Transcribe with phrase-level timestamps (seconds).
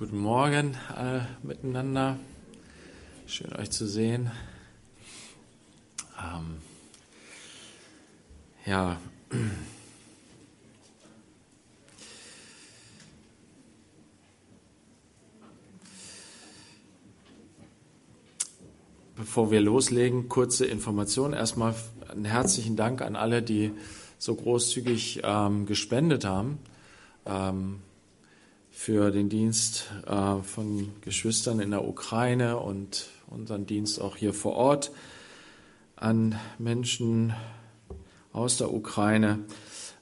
[0.00, 2.18] Guten Morgen alle miteinander.
[3.26, 4.30] Schön euch zu sehen.
[6.18, 6.56] Ähm,
[8.64, 8.98] ja.
[19.16, 21.34] Bevor wir loslegen, kurze Information.
[21.34, 21.74] Erstmal
[22.08, 23.70] einen herzlichen Dank an alle, die
[24.16, 26.58] so großzügig ähm, gespendet haben.
[27.26, 27.80] Ähm,
[28.82, 34.54] für den Dienst äh, von Geschwistern in der Ukraine und unseren Dienst auch hier vor
[34.54, 34.90] Ort
[35.96, 37.34] an Menschen
[38.32, 39.40] aus der Ukraine.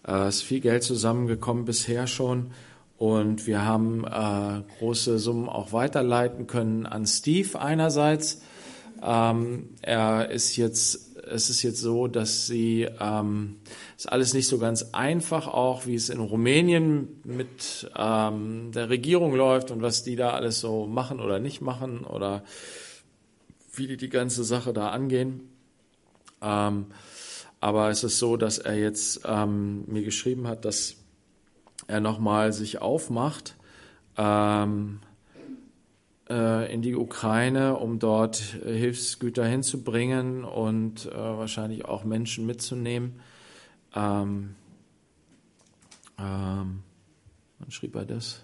[0.05, 2.53] Es äh, ist viel Geld zusammengekommen bisher schon
[2.99, 8.43] und wir haben äh, große Summen auch weiterleiten können an Steve einerseits.
[9.03, 13.57] Ähm, er ist jetzt es ist jetzt so, dass sie, ähm,
[13.97, 19.35] ist alles nicht so ganz einfach auch, wie es in Rumänien mit ähm, der Regierung
[19.35, 22.43] läuft und was die da alles so machen oder nicht machen oder
[23.75, 25.49] wie die die ganze Sache da angehen.
[26.43, 26.87] Ähm,
[27.61, 30.97] aber es ist so, dass er jetzt ähm, mir geschrieben hat, dass
[31.87, 33.57] er nochmal sich aufmacht,
[34.17, 35.08] ähm, äh,
[36.29, 43.21] in die Ukraine, um dort äh, Hilfsgüter hinzubringen und äh, wahrscheinlich auch Menschen mitzunehmen.
[43.95, 44.55] Ähm,
[46.19, 46.83] ähm,
[47.59, 48.43] wann schrieb er das?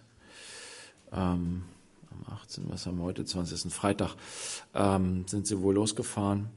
[1.12, 1.65] Ähm,
[2.11, 2.71] am 18.
[2.71, 3.25] Was haben wir heute?
[3.25, 3.73] 20.
[3.73, 4.15] Freitag
[4.75, 6.49] ähm, sind sie wohl losgefahren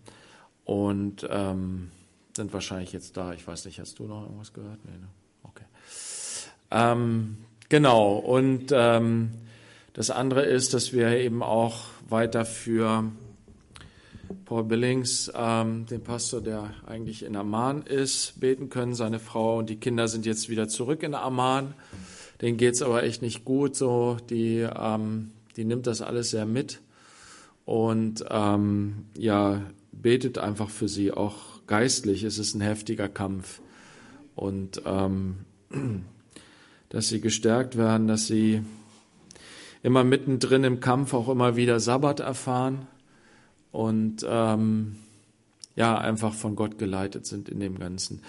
[0.66, 1.92] und ähm,
[2.36, 3.34] sind wahrscheinlich jetzt da.
[3.34, 4.84] Ich weiß nicht, hast du noch irgendwas gehört?
[4.86, 5.08] Nee, ne?
[5.44, 5.66] Okay.
[6.72, 7.38] Ähm,
[7.70, 9.32] genau und ähm,
[9.98, 13.12] das andere ist, dass wir eben auch weiter für
[14.46, 18.94] Paul Billings, ähm, den Pastor, der eigentlich in Amman ist, beten können.
[18.94, 21.74] Seine Frau und die Kinder sind jetzt wieder zurück in Amman.
[22.44, 23.76] Denen geht's aber echt nicht gut.
[23.76, 26.80] So, die, ähm, die nimmt das alles sehr mit
[27.66, 32.22] und ähm, ja betet einfach für sie auch geistlich.
[32.22, 33.62] Es ist ein heftiger Kampf
[34.36, 35.38] und ähm,
[36.90, 38.62] dass sie gestärkt werden, dass sie
[39.84, 42.88] immer mittendrin im Kampf auch immer wieder Sabbat erfahren
[43.72, 44.96] und ähm,
[45.76, 48.24] ja, einfach von Gott geleitet sind in dem Ganzen.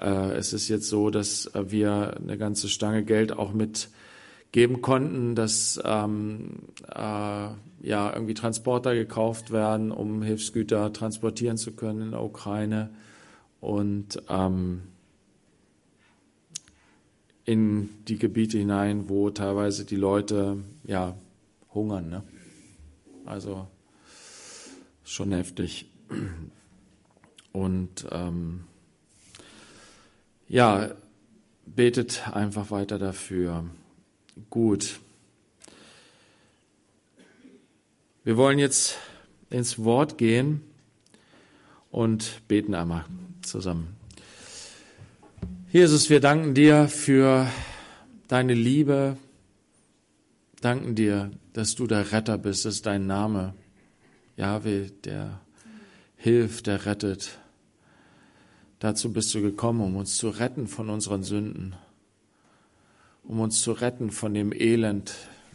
[0.00, 5.80] Äh, es ist jetzt so, dass wir eine ganze Stange Geld auch mitgeben konnten, dass
[5.84, 12.90] ähm, äh, ja irgendwie Transporter gekauft werden, um Hilfsgüter transportieren zu können in der Ukraine
[13.60, 14.82] und ähm,
[17.44, 21.16] in die Gebiete hinein, wo teilweise die Leute ja
[21.72, 22.08] hungern.
[22.08, 22.22] Ne?
[23.26, 23.66] Also
[25.04, 25.90] schon heftig.
[27.52, 28.64] Und ähm,
[30.48, 30.90] ja,
[31.66, 33.64] betet einfach weiter dafür.
[34.50, 35.00] Gut.
[38.24, 38.98] Wir wollen jetzt
[39.50, 40.62] ins Wort gehen
[41.90, 43.04] und beten einmal
[43.42, 43.96] zusammen.
[45.74, 47.48] Jesus, wir danken dir für
[48.28, 49.16] deine Liebe,
[50.60, 53.54] danken dir, dass du der Retter bist, das ist dein Name.
[54.36, 55.40] Jahwe, der
[56.16, 57.40] hilft, der rettet.
[58.78, 61.74] Dazu bist du gekommen, um uns zu retten von unseren Sünden,
[63.24, 65.12] um uns zu retten von dem Elend,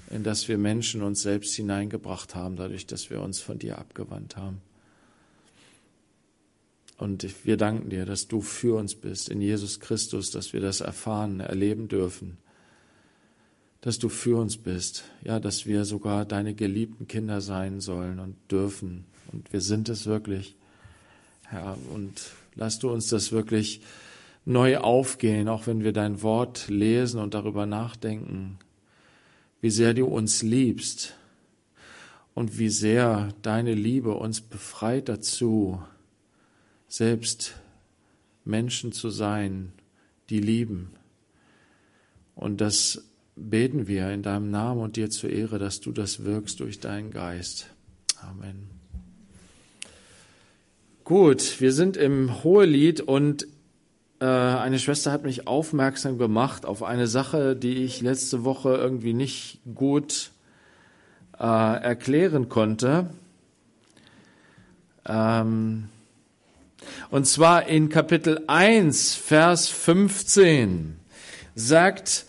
[0.10, 4.36] in das wir Menschen uns selbst hineingebracht haben, dadurch, dass wir uns von dir abgewandt
[4.36, 4.60] haben.
[7.00, 10.82] Und wir danken dir, dass du für uns bist in Jesus Christus, dass wir das
[10.82, 12.38] erfahren, erleben dürfen.
[13.80, 15.06] Dass du für uns bist.
[15.24, 19.06] Ja, dass wir sogar deine geliebten Kinder sein sollen und dürfen.
[19.32, 20.58] Und wir sind es wirklich.
[21.48, 22.22] Herr, und
[22.56, 23.80] lass du uns das wirklich
[24.44, 28.60] neu aufgehen, auch wenn wir dein Wort lesen und darüber nachdenken,
[29.62, 31.16] wie sehr du uns liebst
[32.36, 35.82] und wie sehr deine Liebe uns befreit dazu,
[36.90, 37.54] selbst
[38.44, 39.72] Menschen zu sein,
[40.30, 40.92] die lieben.
[42.36, 43.06] Und das
[43.36, 47.12] beten wir in deinem Namen und dir zur Ehre, dass du das wirkst durch deinen
[47.12, 47.68] Geist.
[48.22, 48.70] Amen.
[51.06, 53.48] Gut, wir sind im Hohelied und
[54.20, 59.14] äh, eine Schwester hat mich aufmerksam gemacht auf eine Sache, die ich letzte Woche irgendwie
[59.14, 60.32] nicht gut
[61.40, 63.10] äh, erklären konnte.
[65.06, 65.90] Ähm,
[67.12, 70.98] und zwar in Kapitel 1, Vers 15
[71.56, 72.26] sagt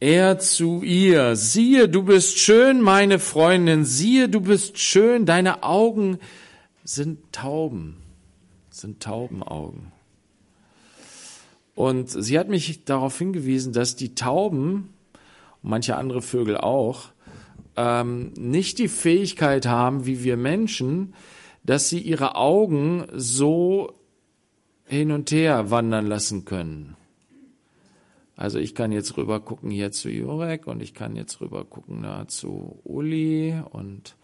[0.00, 6.18] er zu ihr, siehe, du bist schön, meine Freundin, siehe, du bist schön, deine Augen
[6.84, 7.96] sind Tauben,
[8.70, 9.92] sind Taubenaugen.
[11.74, 14.94] Und sie hat mich darauf hingewiesen, dass die Tauben,
[15.62, 17.10] und manche andere Vögel auch,
[17.76, 21.14] ähm, nicht die Fähigkeit haben, wie wir Menschen,
[21.66, 23.92] dass sie ihre Augen so
[24.84, 26.96] hin und her wandern lassen können.
[28.36, 31.98] Also ich kann jetzt rüber gucken hier zu Jurek und ich kann jetzt rüber gucken
[32.02, 34.14] na, zu Uli und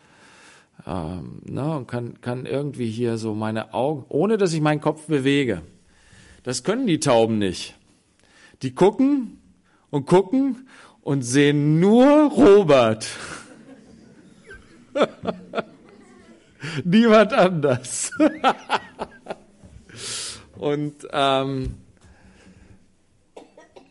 [0.86, 5.06] ähm, na, und kann, kann irgendwie hier so meine Augen, ohne dass ich meinen Kopf
[5.06, 5.62] bewege.
[6.42, 7.74] Das können die Tauben nicht.
[8.62, 9.38] Die gucken
[9.90, 10.68] und gucken
[11.00, 13.08] und sehen nur Robert.
[16.84, 18.10] Niemand anders.
[20.58, 21.74] und ähm,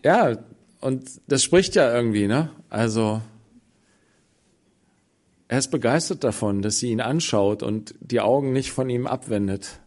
[0.03, 0.37] ja,
[0.79, 2.49] und das spricht ja irgendwie, ne?
[2.69, 3.21] Also
[5.47, 9.81] er ist begeistert davon, dass sie ihn anschaut und die Augen nicht von ihm abwendet.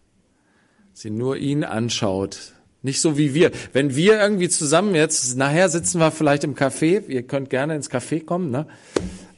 [0.92, 2.52] Sie nur ihn anschaut.
[2.82, 3.50] Nicht so wie wir.
[3.72, 7.90] Wenn wir irgendwie zusammen jetzt, nachher sitzen wir vielleicht im Café, ihr könnt gerne ins
[7.90, 8.66] Café kommen, ne?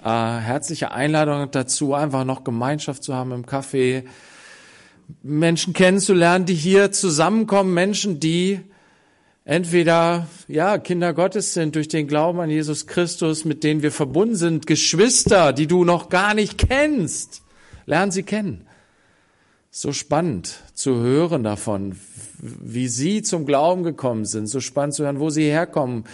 [0.07, 4.05] Äh, herzliche Einladung dazu, einfach noch Gemeinschaft zu haben im Café,
[5.25, 8.61] Menschen kennenzulernen, die hier zusammenkommen, Menschen, die
[9.45, 14.37] entweder ja Kinder Gottes sind durch den Glauben an Jesus Christus, mit denen wir verbunden
[14.37, 17.43] sind, Geschwister, die du noch gar nicht kennst,
[17.87, 18.65] lernen sie kennen.
[19.73, 21.97] So spannend zu hören davon,
[22.39, 26.05] wie sie zum Glauben gekommen sind, so spannend zu hören, wo sie herkommen,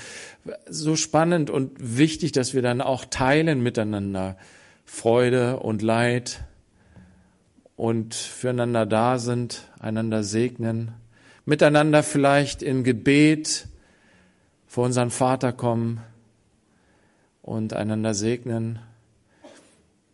[0.68, 4.36] so spannend und wichtig, dass wir dann auch teilen miteinander.
[4.84, 6.44] Freude und Leid
[7.76, 10.92] und füreinander da sind, einander segnen,
[11.44, 13.68] miteinander vielleicht im Gebet
[14.66, 16.00] vor unseren Vater kommen
[17.42, 18.78] und einander segnen.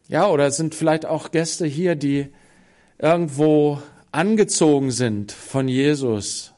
[0.08, 2.28] Ja, oder es sind vielleicht auch Gäste hier, die
[2.98, 6.54] irgendwo angezogen sind von Jesus,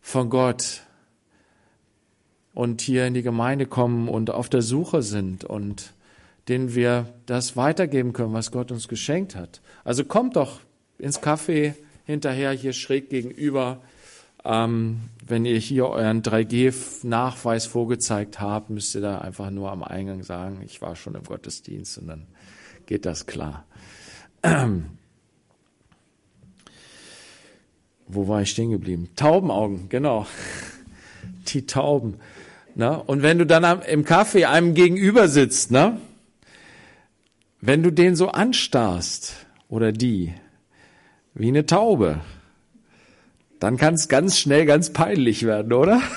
[0.00, 0.82] von Gott,
[2.54, 5.92] und hier in die Gemeinde kommen und auf der Suche sind und
[6.48, 9.60] denen wir das weitergeben können, was Gott uns geschenkt hat.
[9.84, 10.60] Also kommt doch
[10.98, 13.80] ins Café hinterher hier schräg gegenüber.
[14.44, 20.24] Ähm, wenn ihr hier euren 3G-Nachweis vorgezeigt habt, müsst ihr da einfach nur am Eingang
[20.24, 22.26] sagen, ich war schon im Gottesdienst und dann
[22.86, 23.64] geht das klar.
[24.42, 24.86] Ähm,
[28.08, 29.10] wo war ich stehen geblieben?
[29.14, 30.26] Taubenaugen, genau.
[31.48, 32.18] Die Tauben.
[32.74, 33.02] Ne?
[33.02, 35.98] Und wenn du dann im Kaffee einem gegenüber sitzt, ne?
[37.60, 39.34] wenn du den so anstarrst
[39.68, 40.32] oder die,
[41.34, 42.20] wie eine Taube,
[43.60, 46.02] dann kann es ganz schnell ganz peinlich werden, oder?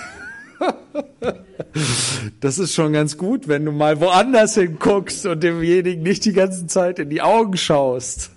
[2.39, 6.67] Das ist schon ganz gut, wenn du mal woanders hinguckst und demjenigen nicht die ganze
[6.67, 8.31] Zeit in die Augen schaust.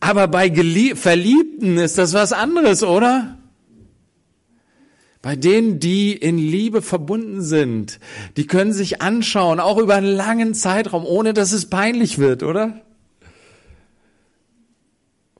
[0.00, 3.38] Aber bei Gelie Verliebten ist das was anderes, oder?
[5.22, 8.00] Bei denen, die in Liebe verbunden sind,
[8.38, 12.80] die können sich anschauen, auch über einen langen Zeitraum, ohne dass es peinlich wird, oder?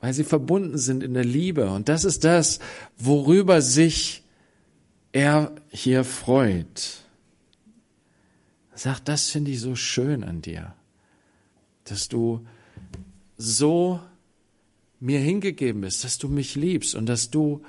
[0.00, 1.70] Weil sie verbunden sind in der Liebe.
[1.70, 2.58] Und das ist das,
[2.98, 4.22] worüber sich
[5.12, 6.98] er hier freut.
[8.72, 10.74] Er sagt, das finde ich so schön an dir,
[11.84, 12.46] dass du
[13.38, 14.00] so
[15.00, 17.62] mir hingegeben bist, dass du mich liebst und dass du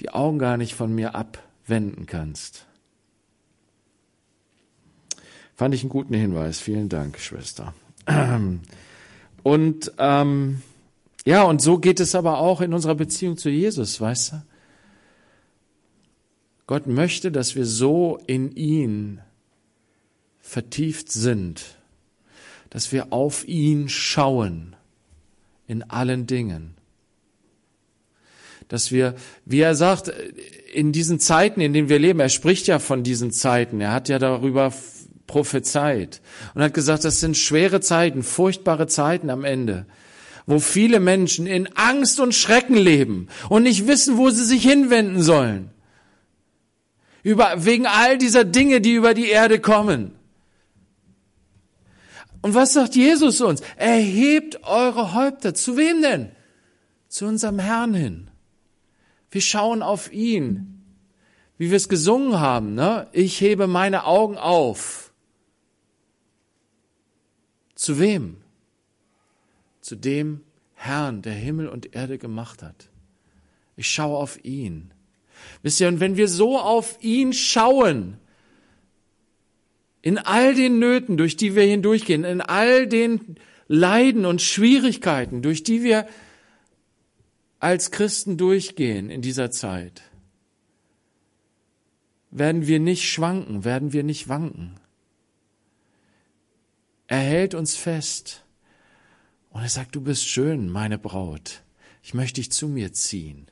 [0.00, 2.66] die Augen gar nicht von mir ab wenden kannst.
[5.54, 6.60] Fand ich einen guten Hinweis.
[6.60, 7.74] Vielen Dank, Schwester.
[9.42, 10.62] Und ähm,
[11.24, 14.42] ja, und so geht es aber auch in unserer Beziehung zu Jesus, weißt du?
[16.68, 19.20] Gott möchte, dass wir so in ihn
[20.38, 21.78] vertieft sind,
[22.70, 24.76] dass wir auf ihn schauen
[25.66, 26.75] in allen Dingen
[28.68, 30.12] dass wir, wie er sagt,
[30.72, 34.08] in diesen Zeiten, in denen wir leben, er spricht ja von diesen Zeiten, er hat
[34.08, 34.72] ja darüber
[35.26, 36.20] prophezeit
[36.54, 39.86] und hat gesagt, das sind schwere Zeiten, furchtbare Zeiten am Ende,
[40.46, 45.22] wo viele Menschen in Angst und Schrecken leben und nicht wissen, wo sie sich hinwenden
[45.22, 45.70] sollen.
[47.22, 50.12] Über, wegen all dieser Dinge, die über die Erde kommen.
[52.40, 53.60] Und was sagt Jesus uns?
[53.74, 55.52] Erhebt eure Häupter.
[55.52, 56.30] Zu wem denn?
[57.08, 58.30] Zu unserem Herrn hin.
[59.36, 60.80] Wir schauen auf ihn,
[61.58, 62.74] wie wir es gesungen haben.
[62.74, 63.06] Ne?
[63.12, 65.12] Ich hebe meine Augen auf.
[67.74, 68.38] Zu wem?
[69.82, 70.40] Zu dem
[70.72, 72.88] Herrn, der Himmel und Erde gemacht hat.
[73.76, 74.90] Ich schaue auf ihn.
[75.62, 78.16] Wisst ihr, und wenn wir so auf ihn schauen,
[80.00, 83.36] in all den Nöten, durch die wir hindurchgehen, in all den
[83.68, 86.06] Leiden und Schwierigkeiten, durch die wir
[87.58, 90.02] als Christen durchgehen in dieser Zeit,
[92.30, 94.78] werden wir nicht schwanken, werden wir nicht wanken.
[97.06, 98.44] Er hält uns fest.
[99.50, 101.62] Und er sagt, du bist schön, meine Braut.
[102.02, 103.46] Ich möchte dich zu mir ziehen.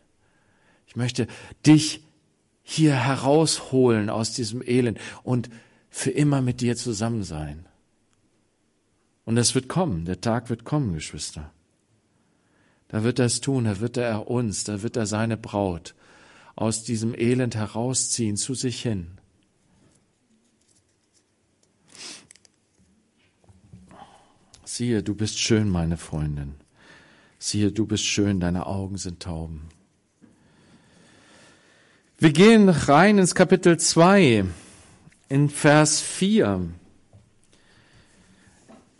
[0.86, 1.26] Ich möchte
[1.64, 2.04] dich
[2.62, 5.48] hier herausholen aus diesem Elend und
[5.88, 7.66] für immer mit dir zusammen sein.
[9.24, 11.53] Und es wird kommen, der Tag wird kommen, Geschwister.
[12.88, 15.94] Da wird er es tun, da wird er uns, da wird er seine Braut
[16.56, 19.18] aus diesem Elend herausziehen zu sich hin.
[24.64, 26.54] Siehe, du bist schön, meine Freundin.
[27.38, 29.68] Siehe, du bist schön, deine Augen sind Tauben.
[32.18, 34.44] Wir gehen rein ins Kapitel 2,
[35.28, 36.68] in Vers 4.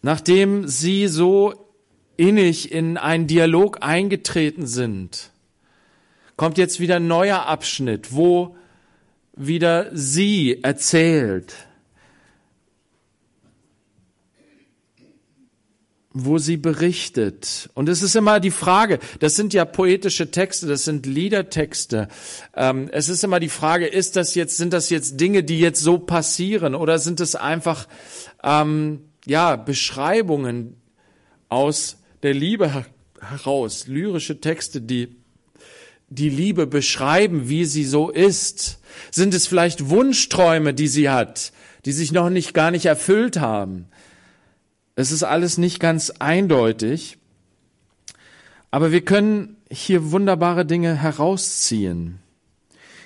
[0.03, 1.64] Nachdem sie so
[2.17, 5.31] innig in einen Dialog eingetreten sind,
[6.37, 8.57] kommt jetzt wieder ein neuer Abschnitt, wo
[9.37, 11.55] wieder sie erzählt,
[16.13, 17.69] wo sie berichtet.
[17.75, 22.07] Und es ist immer die Frage, das sind ja poetische Texte, das sind Liedertexte.
[22.55, 25.81] Ähm, es ist immer die Frage, ist das jetzt, sind das jetzt Dinge, die jetzt
[25.81, 27.89] so passieren oder sind es einfach,
[28.45, 30.77] ähm, ja, Beschreibungen
[31.49, 32.87] aus der Liebe
[33.21, 35.15] heraus, lyrische Texte, die
[36.09, 38.81] die Liebe beschreiben, wie sie so ist?
[39.11, 41.53] Sind es vielleicht Wunschträume, die sie hat,
[41.85, 43.89] die sich noch nicht gar nicht erfüllt haben?
[44.97, 47.19] Es ist alles nicht ganz eindeutig,
[48.71, 52.21] aber wir können hier wunderbare Dinge herausziehen.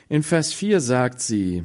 [0.08, 1.64] In Vers 4 sagt sie,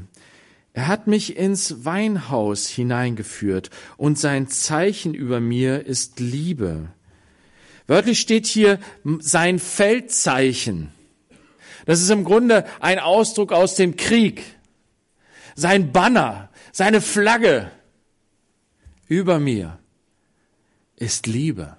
[0.73, 6.89] er hat mich ins Weinhaus hineingeführt und sein Zeichen über mir ist Liebe.
[7.93, 8.79] Wörtlich steht hier
[9.19, 10.91] sein Feldzeichen.
[11.85, 14.43] Das ist im Grunde ein Ausdruck aus dem Krieg.
[15.53, 17.69] Sein Banner, seine Flagge
[19.07, 19.77] über mir
[20.95, 21.77] ist Liebe.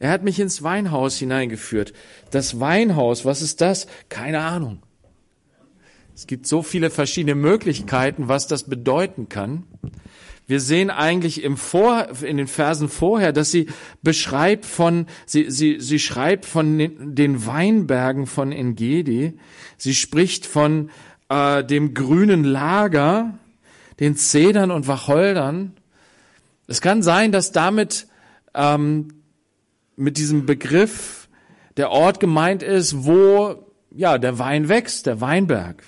[0.00, 1.92] Er hat mich ins Weinhaus hineingeführt.
[2.32, 3.86] Das Weinhaus, was ist das?
[4.08, 4.82] Keine Ahnung.
[6.16, 9.68] Es gibt so viele verschiedene Möglichkeiten, was das bedeuten kann.
[10.48, 13.66] Wir sehen eigentlich im Vor, in den Versen vorher, dass sie
[14.02, 19.38] beschreibt von, sie, sie, sie schreibt von den, Weinbergen von Engedi.
[19.76, 20.88] Sie spricht von
[21.28, 23.38] äh, dem grünen Lager,
[24.00, 25.74] den Zedern und Wacholdern.
[26.66, 28.06] Es kann sein, dass damit
[28.54, 29.08] ähm,
[29.96, 31.28] mit diesem Begriff
[31.76, 35.82] der Ort gemeint ist, wo ja der Wein wächst, der Weinberg.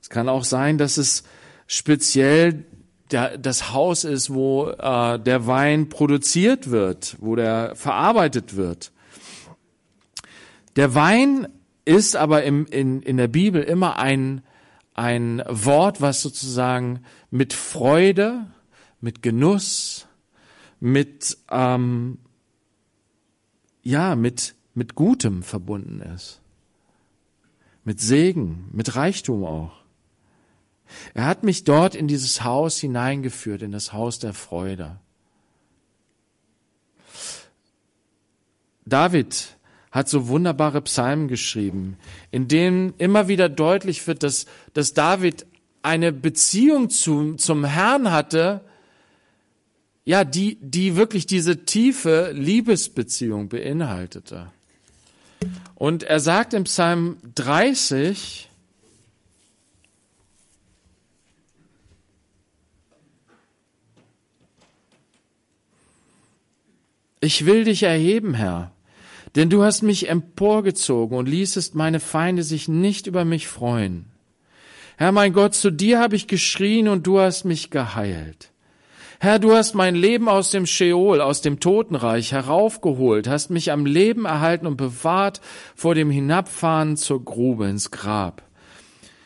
[0.00, 1.24] Es kann auch sein, dass es
[1.66, 2.64] speziell
[3.10, 8.92] der, das Haus ist, wo äh, der Wein produziert wird, wo der verarbeitet wird.
[10.76, 11.48] Der Wein
[11.84, 14.42] ist aber im, in, in der Bibel immer ein,
[14.94, 18.46] ein Wort, was sozusagen mit Freude,
[19.00, 20.06] mit Genuss,
[20.80, 22.18] mit ähm,
[23.82, 26.40] ja mit mit Gutem verbunden ist,
[27.84, 29.77] mit Segen, mit Reichtum auch.
[31.14, 34.98] Er hat mich dort in dieses Haus hineingeführt, in das Haus der Freude.
[38.84, 39.56] David
[39.90, 41.96] hat so wunderbare Psalmen geschrieben,
[42.30, 45.46] in denen immer wieder deutlich wird, dass, dass David
[45.82, 48.62] eine Beziehung zu, zum Herrn hatte,
[50.04, 54.50] ja, die, die wirklich diese tiefe Liebesbeziehung beinhaltete.
[55.74, 58.47] Und er sagt im Psalm 30,
[67.20, 68.72] Ich will dich erheben, Herr,
[69.34, 74.06] denn du hast mich emporgezogen und ließest meine Feinde sich nicht über mich freuen.
[74.96, 78.50] Herr mein Gott, zu dir habe ich geschrien und du hast mich geheilt.
[79.20, 83.84] Herr, du hast mein Leben aus dem Scheol, aus dem Totenreich heraufgeholt, hast mich am
[83.84, 85.40] Leben erhalten und bewahrt
[85.74, 88.42] vor dem Hinabfahren zur Grube ins Grab.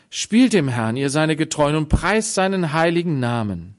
[0.08, 3.74] Spielt dem Herrn, ihr seine Getreuen, und preist seinen heiligen Namen.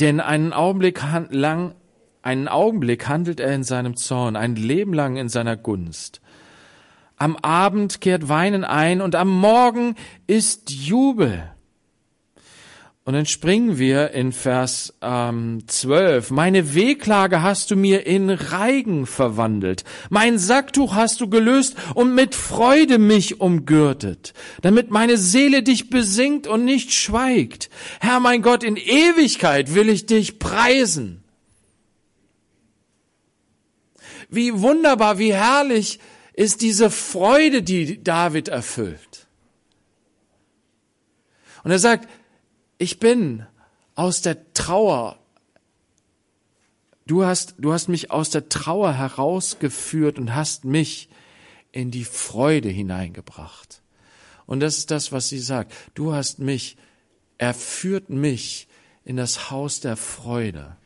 [0.00, 1.74] Denn einen Augenblick lang
[2.24, 6.22] einen Augenblick handelt er in seinem Zorn, ein Leben lang in seiner Gunst.
[7.16, 9.94] Am Abend kehrt Weinen ein und am Morgen
[10.26, 11.50] ist Jubel.
[13.04, 16.30] Und dann springen wir in Vers ähm, 12.
[16.30, 19.84] Meine Wehklage hast du mir in Reigen verwandelt.
[20.08, 26.46] Mein Sacktuch hast du gelöst und mit Freude mich umgürtet, damit meine Seele dich besingt
[26.46, 27.68] und nicht schweigt.
[28.00, 31.23] Herr mein Gott, in Ewigkeit will ich dich preisen.
[34.34, 36.00] Wie wunderbar, wie herrlich
[36.32, 39.26] ist diese Freude, die David erfüllt.
[41.62, 42.08] Und er sagt,
[42.78, 43.46] ich bin
[43.94, 45.18] aus der Trauer
[47.06, 51.08] Du hast, du hast mich aus der Trauer herausgeführt und hast mich
[51.70, 53.82] in die Freude hineingebracht.
[54.46, 55.72] Und das ist das, was sie sagt.
[55.94, 56.76] Du hast mich,
[57.36, 58.68] er führt mich
[59.04, 60.76] in das Haus der Freude.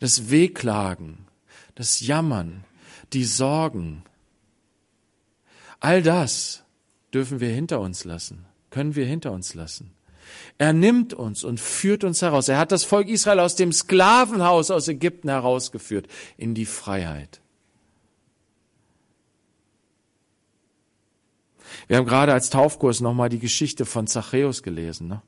[0.00, 1.26] Das Wehklagen,
[1.74, 2.64] das Jammern,
[3.12, 4.04] die Sorgen,
[5.80, 6.64] all das
[7.12, 9.92] dürfen wir hinter uns lassen, können wir hinter uns lassen.
[10.58, 12.48] Er nimmt uns und führt uns heraus.
[12.48, 17.40] Er hat das Volk Israel aus dem Sklavenhaus aus Ägypten herausgeführt in die Freiheit.
[21.86, 25.08] Wir haben gerade als Taufkurs nochmal die Geschichte von Zachäus gelesen.
[25.08, 25.22] Ne?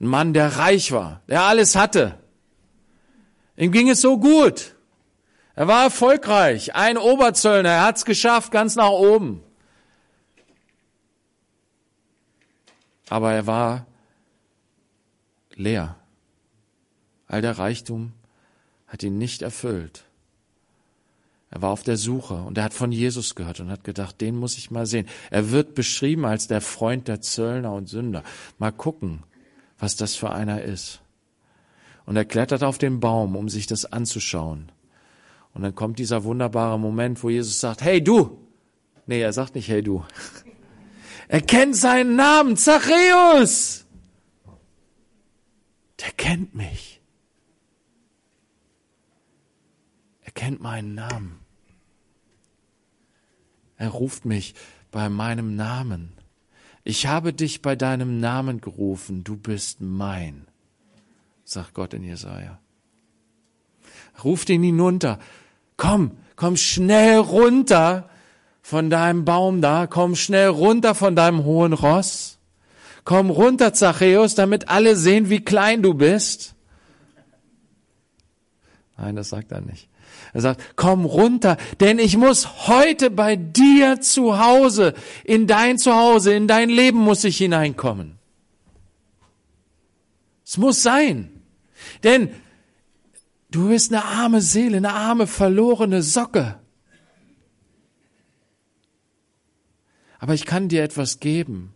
[0.00, 2.18] Ein Mann, der reich war, der alles hatte.
[3.56, 4.74] Ihm ging es so gut.
[5.54, 9.42] Er war erfolgreich, ein Oberzöllner, er hat es geschafft, ganz nach oben.
[13.08, 13.86] Aber er war
[15.54, 15.96] leer.
[17.26, 18.12] All der Reichtum
[18.86, 20.04] hat ihn nicht erfüllt.
[21.50, 24.36] Er war auf der Suche und er hat von Jesus gehört und hat gedacht, den
[24.36, 25.08] muss ich mal sehen.
[25.30, 28.24] Er wird beschrieben als der Freund der Zöllner und Sünder.
[28.58, 29.22] Mal gucken,
[29.78, 31.00] was das für einer ist.
[32.06, 34.72] Und er klettert auf den Baum, um sich das anzuschauen.
[35.52, 38.38] Und dann kommt dieser wunderbare Moment, wo Jesus sagt, hey du!
[39.06, 40.04] Nee, er sagt nicht, hey du.
[41.28, 43.84] Er kennt seinen Namen, Zachäus.
[45.98, 47.00] Der kennt mich.
[50.22, 51.40] Er kennt meinen Namen.
[53.76, 54.54] Er ruft mich
[54.92, 56.12] bei meinem Namen.
[56.84, 60.46] Ich habe dich bei deinem Namen gerufen, du bist mein,
[61.48, 62.58] sagt Gott in Jesaja.
[64.24, 65.18] Ruft ihn hinunter.
[65.76, 68.08] Komm, komm schnell runter
[68.62, 72.38] von deinem Baum da, komm schnell runter von deinem hohen Ross.
[73.04, 76.54] Komm runter, Zachäus, damit alle sehen, wie klein du bist.
[78.96, 79.88] Nein, das sagt er nicht.
[80.32, 86.34] Er sagt, komm runter, denn ich muss heute bei dir zu Hause, in dein Zuhause,
[86.34, 88.18] in dein Leben muss ich hineinkommen.
[90.44, 91.35] Es muss sein.
[92.02, 92.30] Denn
[93.50, 96.60] du bist eine arme Seele, eine arme verlorene Socke.
[100.18, 101.74] Aber ich kann dir etwas geben,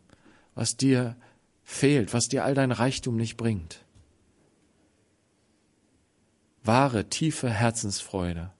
[0.54, 1.16] was dir
[1.62, 3.85] fehlt, was dir all dein Reichtum nicht bringt.
[6.62, 8.50] Wahre, tiefe Herzensfreude.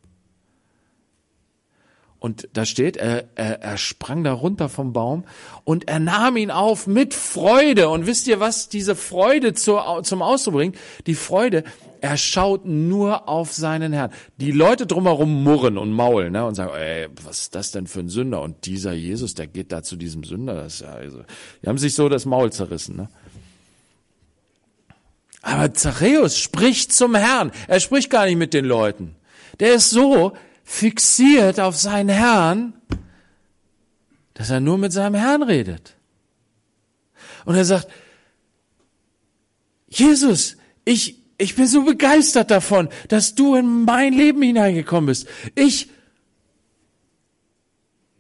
[2.21, 5.25] Und da steht, er, er, er sprang da runter vom Baum
[5.65, 7.89] und er nahm ihn auf mit Freude.
[7.89, 10.77] Und wisst ihr, was diese Freude zu, zum Ausdruck bringt?
[11.07, 11.65] Die Freude,
[12.03, 14.13] er schaut nur auf seinen Herrn.
[14.37, 18.01] Die Leute drumherum murren und maulen ne, und sagen, ey, was ist das denn für
[18.01, 18.43] ein Sünder?
[18.43, 20.55] Und dieser Jesus, der geht da zu diesem Sünder.
[20.55, 21.23] Das ist ja, also,
[21.63, 22.97] die haben sich so das Maul zerrissen.
[22.97, 23.09] Ne?
[25.41, 27.51] Aber Zachäus spricht zum Herrn.
[27.67, 29.17] Er spricht gar nicht mit den Leuten.
[29.59, 30.35] Der ist so,
[30.71, 32.75] fixiert auf seinen Herrn,
[34.35, 35.97] dass er nur mit seinem Herrn redet.
[37.45, 37.89] Und er sagt,
[39.89, 45.27] Jesus, ich, ich bin so begeistert davon, dass du in mein Leben hineingekommen bist.
[45.57, 45.91] Ich,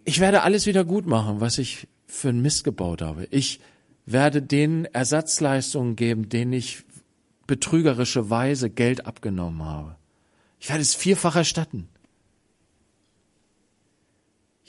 [0.04, 3.28] ich werde alles wieder gut machen, was ich für ein Mist gebaut habe.
[3.30, 3.60] Ich
[4.06, 6.82] werde den Ersatzleistungen geben, denen ich
[7.46, 9.96] betrügerische Weise Geld abgenommen habe.
[10.58, 11.88] Ich werde es vierfach erstatten.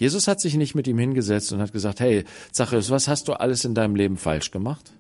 [0.02, 3.34] Jesus hat sich nicht mit ihm hingesetzt und hat gesagt, hey, Zachäus, was hast du
[3.34, 4.94] alles in deinem Leben falsch gemacht?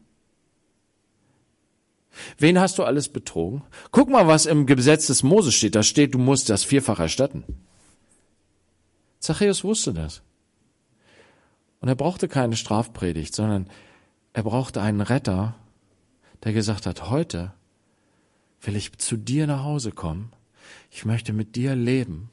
[2.37, 3.63] Wen hast du alles betrogen?
[3.89, 5.73] Guck mal, was im Gesetz des Moses steht.
[5.73, 7.43] Da steht, du musst das vierfach erstatten.
[9.17, 10.21] Zachäus wusste das.
[11.79, 13.71] Und er brauchte keine Strafpredigt, sondern
[14.33, 15.55] er brauchte einen Retter,
[16.43, 17.55] der gesagt hat, heute
[18.61, 20.31] will ich zu dir nach Hause kommen.
[20.91, 22.29] Ich möchte mit dir leben.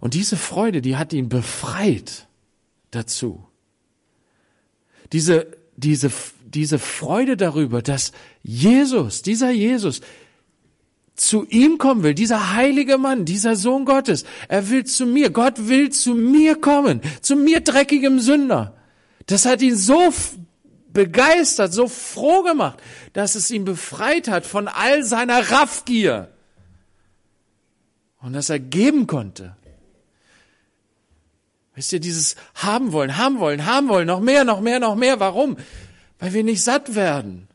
[0.00, 2.26] Und diese Freude, die hat ihn befreit
[2.90, 3.46] dazu.
[5.12, 6.10] Diese, diese,
[6.42, 10.00] diese Freude darüber, dass Jesus, dieser Jesus,
[11.16, 15.68] zu ihm kommen will, dieser heilige Mann, dieser Sohn Gottes, er will zu mir, Gott
[15.68, 18.76] will zu mir kommen, zu mir dreckigem Sünder.
[19.26, 20.12] Das hat ihn so
[20.92, 26.30] begeistert, so froh gemacht, dass es ihn befreit hat von all seiner Raffgier
[28.20, 29.56] und dass er geben konnte.
[31.74, 35.18] Wisst ihr, dieses haben wollen, haben wollen, haben wollen, noch mehr, noch mehr, noch mehr.
[35.20, 35.56] Warum?
[36.18, 37.48] Weil wir nicht satt werden.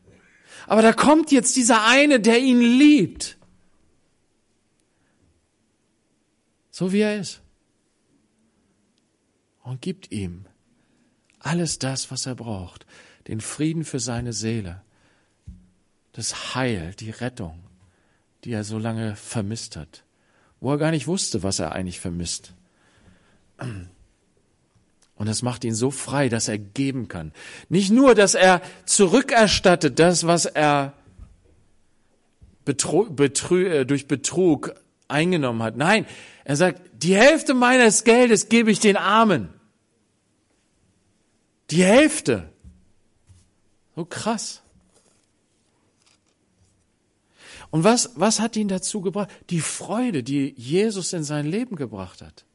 [0.66, 3.38] Aber da kommt jetzt dieser eine, der ihn liebt.
[6.70, 7.40] So wie er ist.
[9.62, 10.46] Und gibt ihm
[11.38, 12.86] alles das, was er braucht.
[13.26, 14.82] Den Frieden für seine Seele,
[16.12, 17.58] das Heil, die Rettung,
[18.44, 20.04] die er so lange vermisst hat,
[20.60, 22.54] wo er gar nicht wusste, was er eigentlich vermisst.
[25.20, 27.32] Und das macht ihn so frei, dass er geben kann.
[27.68, 30.94] Nicht nur, dass er zurückerstattet das, was er
[32.64, 34.74] Betru Betrü äh, durch Betrug
[35.08, 35.76] eingenommen hat.
[35.76, 36.06] Nein,
[36.44, 39.50] er sagt, die Hälfte meines Geldes gebe ich den Armen.
[41.70, 42.50] Die Hälfte.
[43.96, 44.62] So krass.
[47.70, 49.28] Und was, was hat ihn dazu gebracht?
[49.50, 52.46] Die Freude, die Jesus in sein Leben gebracht hat,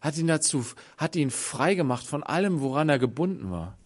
[0.00, 0.64] hat ihn dazu,
[0.96, 3.76] hat ihn frei gemacht von allem, woran er gebunden war.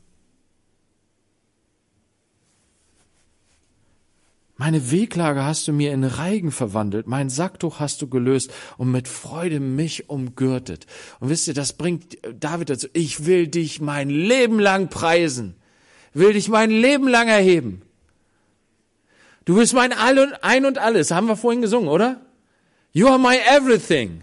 [4.56, 9.08] Meine Wehklage hast du mir in Reigen verwandelt, mein Sacktuch hast du gelöst und mit
[9.08, 10.86] Freude mich umgürtet.
[11.18, 15.56] Und wisst ihr, das bringt David dazu, ich will dich mein Leben lang preisen,
[16.12, 17.82] will dich mein Leben lang erheben.
[19.44, 22.20] Du bist mein All und Ein und Alles, haben wir vorhin gesungen, oder?
[22.92, 24.22] You are my everything.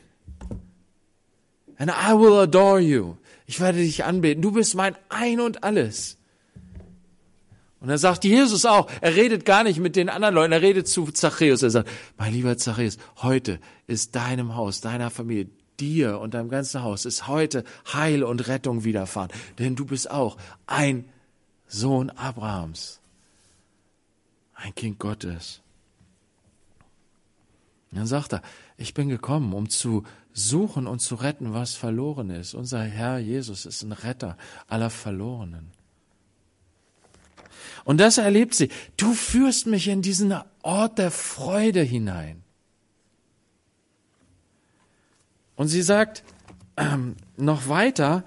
[1.82, 3.16] And I will adore you.
[3.48, 4.44] Ich werde dich anbeten.
[4.44, 6.18] Du bist mein Ein und Alles.
[7.80, 10.88] Und dann sagt Jesus auch, er redet gar nicht mit den anderen Leuten, er redet
[10.88, 11.64] zu Zachäus.
[11.64, 11.90] Er sagt,
[12.20, 15.48] mein lieber Zachäus, heute ist deinem Haus, deiner Familie,
[15.80, 19.32] dir und deinem ganzen Haus ist heute Heil und Rettung widerfahren.
[19.58, 21.06] Denn du bist auch ein
[21.66, 23.02] Sohn Abrahams
[24.54, 25.62] ein Kind Gottes.
[27.90, 28.44] dann sagt er,
[28.78, 32.54] ich bin gekommen, um zu suchen und zu retten, was verloren ist.
[32.54, 35.72] Unser Herr Jesus ist ein Retter aller Verlorenen.
[37.84, 38.70] Und das erlebt sie.
[38.98, 42.44] Du führst mich in diesen Ort der Freude hinein.
[45.56, 46.24] Und sie sagt
[46.78, 48.24] ähm, noch weiter,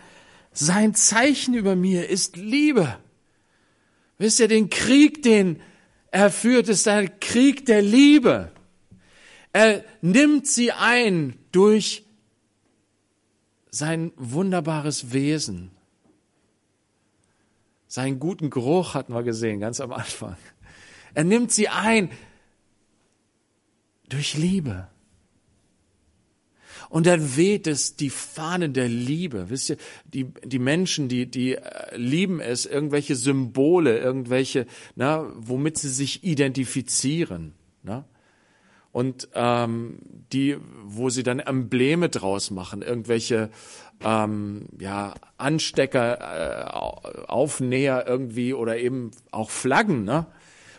[0.52, 2.96] sein Zeichen über mir ist Liebe.
[4.18, 5.60] Wisst ihr, den Krieg, den
[6.10, 8.52] er führt es ein Krieg der Liebe.
[9.52, 12.04] Er nimmt sie ein durch
[13.70, 15.70] sein wunderbares Wesen.
[17.86, 20.36] Seinen guten Geruch hatten wir gesehen, ganz am Anfang.
[21.14, 22.10] Er nimmt sie ein
[24.08, 24.88] durch Liebe.
[26.88, 29.48] Und dann weht es die Fahnen der Liebe.
[29.48, 29.76] Wisst ihr,
[30.12, 36.24] die, die Menschen, die, die äh, lieben es, irgendwelche Symbole, irgendwelche, na, womit sie sich
[36.24, 37.54] identifizieren.
[37.82, 38.04] Na?
[38.94, 39.98] Und ähm,
[40.32, 43.50] die, wo sie dann Embleme draus machen, irgendwelche
[44.04, 50.26] ähm, ja, Anstecker, äh, Aufnäher irgendwie oder eben auch Flaggen, ne?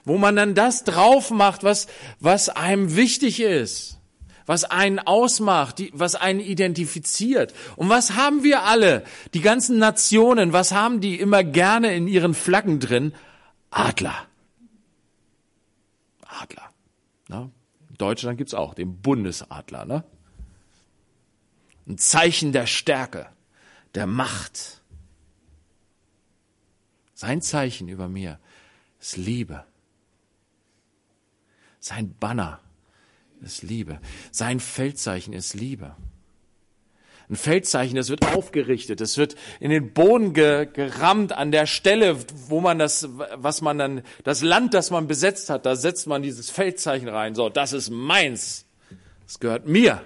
[0.06, 1.88] wo man dann das drauf macht, was,
[2.22, 4.00] was einem wichtig ist
[4.48, 7.52] was einen ausmacht, die, was einen identifiziert.
[7.78, 9.04] Und was haben wir alle?
[9.34, 13.16] Die ganzen Nationen, was haben die immer gerne in ihren Flaggen drin?
[13.72, 14.28] Adler.
[16.28, 16.70] Adler.
[17.28, 17.50] Na?
[17.98, 19.86] Deutschland gibt's auch den Bundesadler.
[19.86, 20.04] Ne?
[21.88, 23.30] Ein Zeichen der Stärke,
[23.94, 24.82] der Macht.
[27.14, 28.40] Sein Zeichen über mir
[29.00, 29.66] ist Liebe.
[31.80, 32.60] Sein Banner
[33.42, 34.00] ist Liebe.
[34.32, 35.96] Sein Feldzeichen ist Liebe.
[37.28, 42.18] Ein Feldzeichen, das wird aufgerichtet, es wird in den Boden ge, gerammt an der Stelle,
[42.48, 46.22] wo man das, was man dann, das Land, das man besetzt hat, da setzt man
[46.22, 47.34] dieses Feldzeichen rein.
[47.34, 48.66] So, das ist meins.
[49.26, 50.04] Das gehört mir.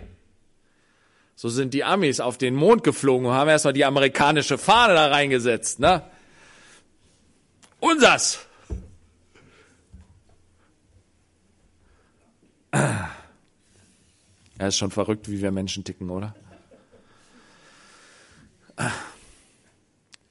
[1.36, 5.08] So sind die Amis auf den Mond geflogen und haben erstmal die amerikanische Fahne da
[5.08, 6.04] reingesetzt, ne?
[7.82, 8.40] Unsers!
[12.72, 13.10] Ah.
[14.58, 16.36] Er ist schon verrückt, wie wir Menschen ticken, oder?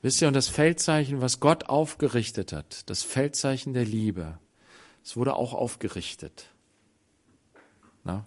[0.01, 4.39] Wisst ihr, und das Feldzeichen, was Gott aufgerichtet hat, das Feldzeichen der Liebe,
[5.05, 6.51] es wurde auch aufgerichtet.
[8.05, 8.25] Na?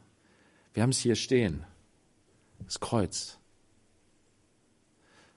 [0.73, 1.65] Wir haben es hier stehen.
[2.59, 3.39] Das Kreuz.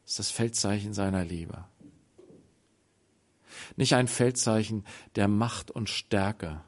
[0.02, 1.64] Das ist das Feldzeichen seiner Liebe.
[3.76, 4.84] Nicht ein Feldzeichen
[5.16, 6.60] der Macht und Stärke.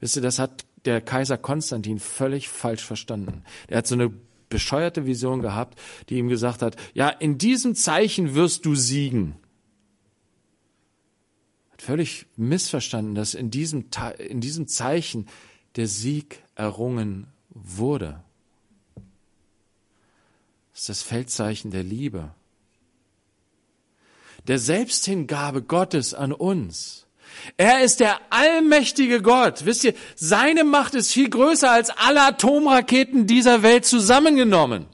[0.00, 3.44] Wisst ihr, das hat der Kaiser Konstantin völlig falsch verstanden.
[3.68, 4.12] Er hat so eine
[4.52, 9.36] bescheuerte Vision gehabt, die ihm gesagt hat, ja, in diesem Zeichen wirst du siegen.
[11.70, 13.86] Hat völlig missverstanden, dass in diesem,
[14.18, 15.26] in diesem Zeichen
[15.76, 18.22] der Sieg errungen wurde.
[20.72, 22.34] Das ist das Feldzeichen der Liebe.
[24.48, 27.06] Der Selbsthingabe Gottes an uns.
[27.56, 29.64] Er ist der allmächtige Gott.
[29.64, 34.86] Wisst ihr, seine Macht ist viel größer als alle Atomraketen dieser Welt zusammengenommen.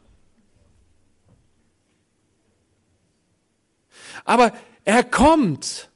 [4.24, 4.52] Aber
[4.84, 5.88] er kommt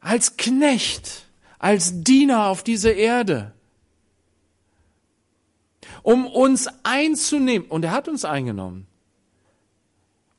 [0.00, 1.26] als Knecht,
[1.58, 3.54] als Diener auf diese Erde,
[6.02, 7.68] um uns einzunehmen.
[7.68, 8.86] Und er hat uns eingenommen.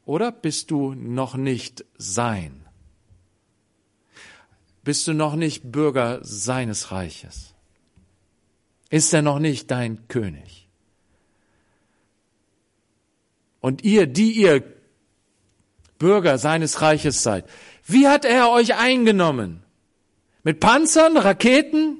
[0.06, 2.63] Oder bist du noch nicht sein?
[4.84, 7.54] Bist du noch nicht Bürger seines Reiches?
[8.90, 10.68] Ist er noch nicht dein König?
[13.60, 14.64] Und ihr, die ihr
[15.98, 17.50] Bürger seines Reiches seid,
[17.86, 19.64] wie hat er euch eingenommen?
[20.44, 22.00] Mit Panzern, Raketen?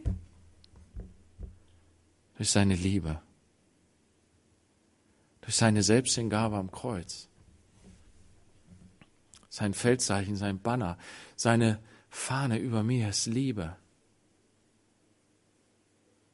[2.36, 3.22] Durch seine Liebe.
[5.42, 7.30] Durch seine Selbsthingabe am Kreuz
[9.54, 10.98] sein Feldzeichen, sein Banner,
[11.36, 11.78] seine
[12.14, 13.76] Fahne über mir ist Liebe.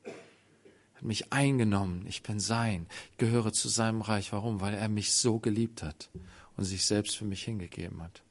[0.04, 4.34] Hat mich eingenommen, ich bin sein, ich gehöre zu seinem Reich.
[4.34, 4.60] Warum?
[4.60, 6.10] Weil er mich so geliebt hat
[6.58, 8.22] und sich selbst für mich hingegeben hat.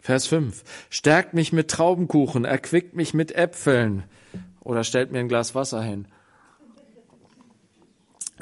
[0.00, 0.62] Vers 5.
[0.90, 4.04] Stärkt mich mit Traubenkuchen, erquickt mich mit Äpfeln
[4.60, 6.06] oder stellt mir ein Glas Wasser hin.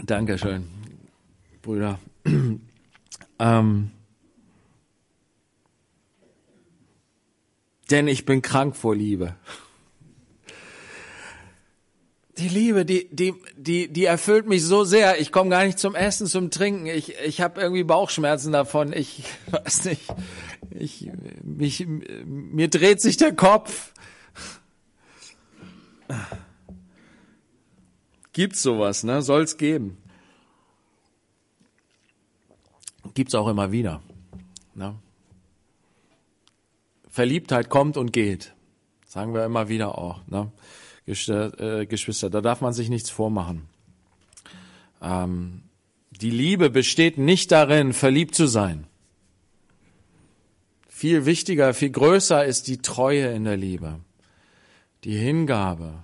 [0.02, 0.68] Dankeschön,
[1.62, 1.98] Brüder.
[3.38, 3.90] ähm,
[7.90, 9.36] denn ich bin krank vor Liebe.
[12.38, 15.20] Die Liebe, die, die, die, die erfüllt mich so sehr.
[15.20, 16.86] Ich komme gar nicht zum Essen, zum Trinken.
[16.86, 18.92] Ich, ich habe irgendwie Bauchschmerzen davon.
[18.92, 20.02] Ich weiß nicht.
[20.70, 21.08] Ich,
[21.44, 23.92] mich, mir dreht sich der Kopf.
[28.34, 29.22] Gibt's sowas, ne?
[29.22, 29.96] Soll's geben.
[33.14, 34.02] Gibt's auch immer wieder.
[34.74, 34.96] Ne?
[37.08, 38.54] Verliebtheit kommt und geht.
[39.06, 40.26] Sagen wir immer wieder auch.
[40.26, 40.50] Ne?
[41.06, 43.68] Äh, Geschwister, da darf man sich nichts vormachen.
[45.00, 45.62] Ähm,
[46.10, 48.86] die Liebe besteht nicht darin, verliebt zu sein.
[50.88, 54.00] Viel wichtiger, viel größer ist die Treue in der Liebe,
[55.02, 56.03] die Hingabe,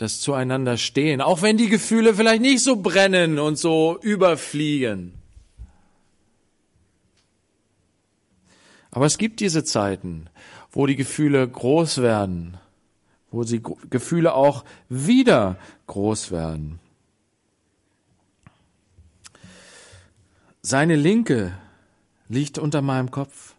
[0.00, 5.12] das zueinander stehen, auch wenn die Gefühle vielleicht nicht so brennen und so überfliegen.
[8.90, 10.30] Aber es gibt diese Zeiten,
[10.72, 12.56] wo die Gefühle groß werden,
[13.30, 16.80] wo die Gefühle auch wieder groß werden.
[20.62, 21.52] Seine linke
[22.30, 23.54] liegt unter meinem Kopf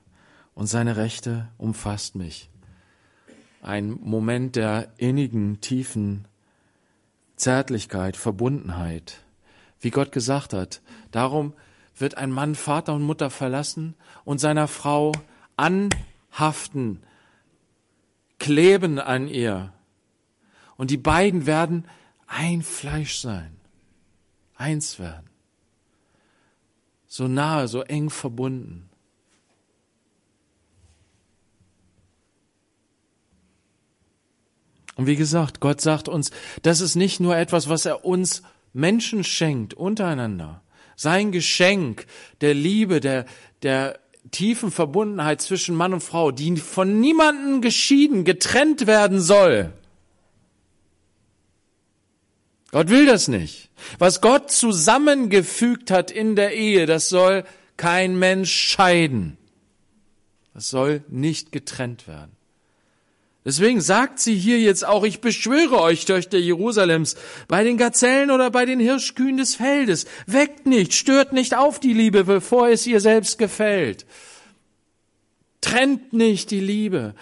[0.55, 2.49] und seine rechte umfasst mich.
[3.61, 6.25] Ein Moment der innigen, tiefen
[7.41, 9.23] Zärtlichkeit, Verbundenheit,
[9.79, 10.79] wie Gott gesagt hat.
[11.09, 11.53] Darum
[11.97, 15.11] wird ein Mann Vater und Mutter verlassen und seiner Frau
[15.57, 17.01] anhaften,
[18.37, 19.73] kleben an ihr.
[20.77, 21.87] Und die beiden werden
[22.27, 23.57] ein Fleisch sein,
[24.55, 25.31] eins werden.
[27.07, 28.90] So nahe, so eng verbunden.
[34.95, 39.23] Und wie gesagt, Gott sagt uns, das ist nicht nur etwas, was er uns Menschen
[39.23, 40.61] schenkt untereinander.
[40.95, 42.05] Sein Geschenk
[42.41, 43.25] der Liebe, der,
[43.63, 43.99] der
[44.31, 49.73] tiefen Verbundenheit zwischen Mann und Frau, die von niemandem geschieden, getrennt werden soll.
[52.71, 53.69] Gott will das nicht.
[53.97, 57.43] Was Gott zusammengefügt hat in der Ehe, das soll
[57.77, 59.37] kein Mensch scheiden.
[60.53, 62.31] Das soll nicht getrennt werden.
[63.43, 67.15] Deswegen sagt sie hier jetzt auch, ich beschwöre euch, Töchter Jerusalems,
[67.47, 71.93] bei den Gazellen oder bei den Hirschkühen des Feldes, weckt nicht, stört nicht auf die
[71.93, 74.05] Liebe, bevor es ihr selbst gefällt.
[75.59, 77.15] Trennt nicht die Liebe.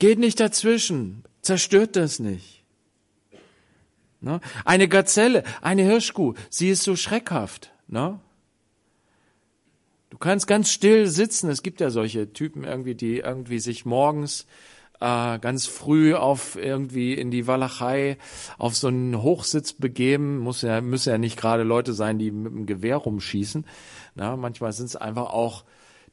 [0.00, 1.22] Geht nicht dazwischen.
[1.42, 2.64] Zerstört das nicht.
[4.20, 4.40] Ne?
[4.64, 7.72] Eine Gazelle, eine Hirschkuh, sie ist so schreckhaft.
[7.86, 8.18] Ne?
[10.16, 11.50] Du kannst ganz still sitzen.
[11.50, 14.46] Es gibt ja solche Typen irgendwie, die irgendwie sich morgens
[14.98, 18.16] äh, ganz früh auf irgendwie in die Walachei
[18.56, 20.38] auf so einen Hochsitz begeben.
[20.38, 23.66] Muss ja, müssen ja nicht gerade Leute sein, die mit dem Gewehr rumschießen.
[24.14, 25.64] Na, manchmal sind es einfach auch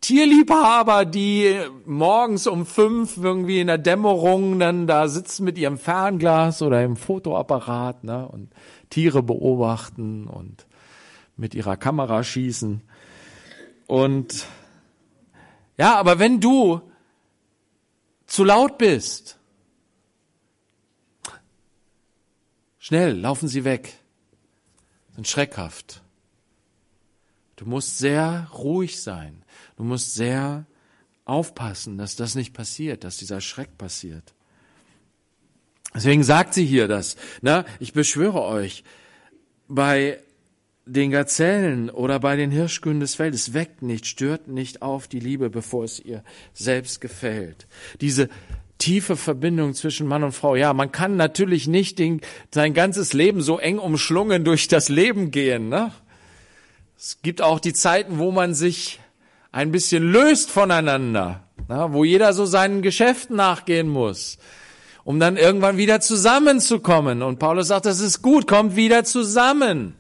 [0.01, 6.61] Tierliebhaber, die morgens um fünf irgendwie in der Dämmerung dann da sitzen mit ihrem Fernglas
[6.61, 8.49] oder im Fotoapparat ne, und
[8.89, 10.67] Tiere beobachten und
[11.37, 12.81] mit ihrer Kamera schießen.
[13.93, 14.47] Und
[15.77, 16.81] ja, aber wenn du
[18.25, 19.37] zu laut bist,
[22.79, 23.93] schnell laufen sie weg,
[25.13, 26.01] sind schreckhaft.
[27.55, 29.43] Du musst sehr ruhig sein.
[29.77, 30.65] Du musst sehr
[31.25, 34.33] aufpassen, dass das nicht passiert, dass dieser Schreck passiert.
[35.93, 37.15] Deswegen sagt sie hier das.
[37.43, 37.63] Ne?
[37.79, 38.83] Ich beschwöre euch,
[39.67, 40.19] bei
[40.85, 45.49] den Gazellen oder bei den Hirschkühen des Feldes weckt nicht, stört nicht auf die Liebe,
[45.49, 47.67] bevor es ihr selbst gefällt.
[48.01, 48.29] Diese
[48.79, 50.55] tiefe Verbindung zwischen Mann und Frau.
[50.55, 52.19] Ja, man kann natürlich nicht den,
[52.53, 55.69] sein ganzes Leben so eng umschlungen durch das Leben gehen.
[55.69, 55.91] Ne?
[56.97, 58.99] Es gibt auch die Zeiten, wo man sich
[59.53, 61.87] ein bisschen löst voneinander, ne?
[61.91, 64.37] wo jeder so seinen Geschäften nachgehen muss,
[65.05, 67.21] um dann irgendwann wieder zusammenzukommen.
[67.21, 69.95] Und Paulus sagt, das ist gut, kommt wieder zusammen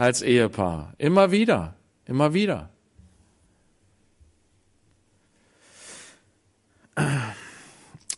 [0.00, 0.94] als Ehepaar.
[0.96, 1.74] Immer wieder,
[2.06, 2.70] immer wieder.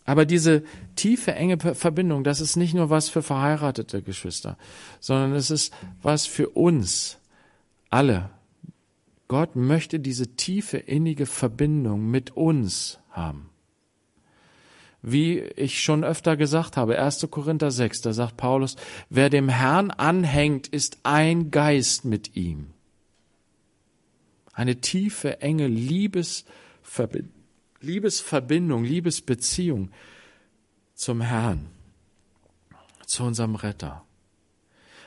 [0.05, 0.63] Aber diese
[0.95, 4.57] tiefe, enge Verbindung, das ist nicht nur was für verheiratete Geschwister,
[5.01, 7.19] sondern es ist was für uns
[7.91, 8.31] alle.
[9.27, 13.52] Gott möchte diese tiefe, innige Verbindung mit uns haben.
[15.03, 17.27] Wie ich schon öfter gesagt habe, 1.
[17.31, 18.77] Korinther 6, da sagt Paulus,
[19.11, 22.69] wer dem Herrn anhängt, ist ein Geist mit ihm.
[24.53, 27.33] Eine tiefe, enge Liebesverbindung,
[27.81, 29.91] Liebesverbindung, Liebesbeziehung
[30.95, 31.67] zum Herrn,
[33.07, 34.05] zu unserem Retter.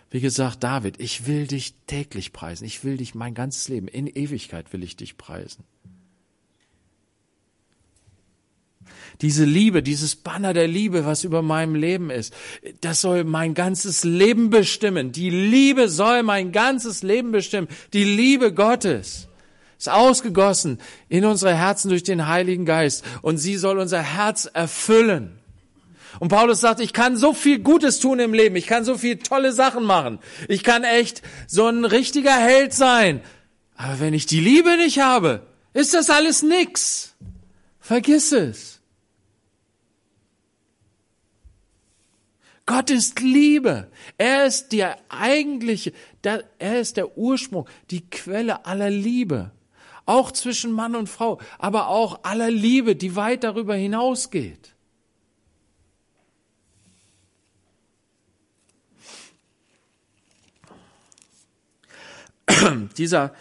[0.10, 2.66] Wie gesagt, David, ich will dich täglich preisen.
[2.66, 5.64] Ich will dich mein ganzes Leben, in Ewigkeit will ich dich preisen.
[9.22, 12.34] Diese Liebe, dieses Banner der Liebe, was über meinem Leben ist,
[12.82, 15.12] das soll mein ganzes Leben bestimmen.
[15.12, 17.68] Die Liebe soll mein ganzes Leben bestimmen.
[17.94, 19.28] Die Liebe Gottes
[19.78, 25.40] ist ausgegossen in unsere Herzen durch den Heiligen Geist und sie soll unser Herz erfüllen.
[26.20, 29.18] Und Paulus sagt, ich kann so viel Gutes tun im Leben, ich kann so viel
[29.18, 33.22] tolle Sachen machen, ich kann echt so ein richtiger Held sein.
[33.76, 37.14] Aber wenn ich die Liebe nicht habe, ist das alles nix.
[37.82, 38.75] Vergiss es.
[42.66, 43.92] Gott ist Liebe.
[44.18, 49.52] Er ist der eigentliche, der, er ist der Ursprung, die Quelle aller Liebe.
[50.08, 54.74] Auch zwischen Mann und Frau, aber auch aller Liebe, die weit darüber hinausgeht.
[62.98, 63.34] Dieser,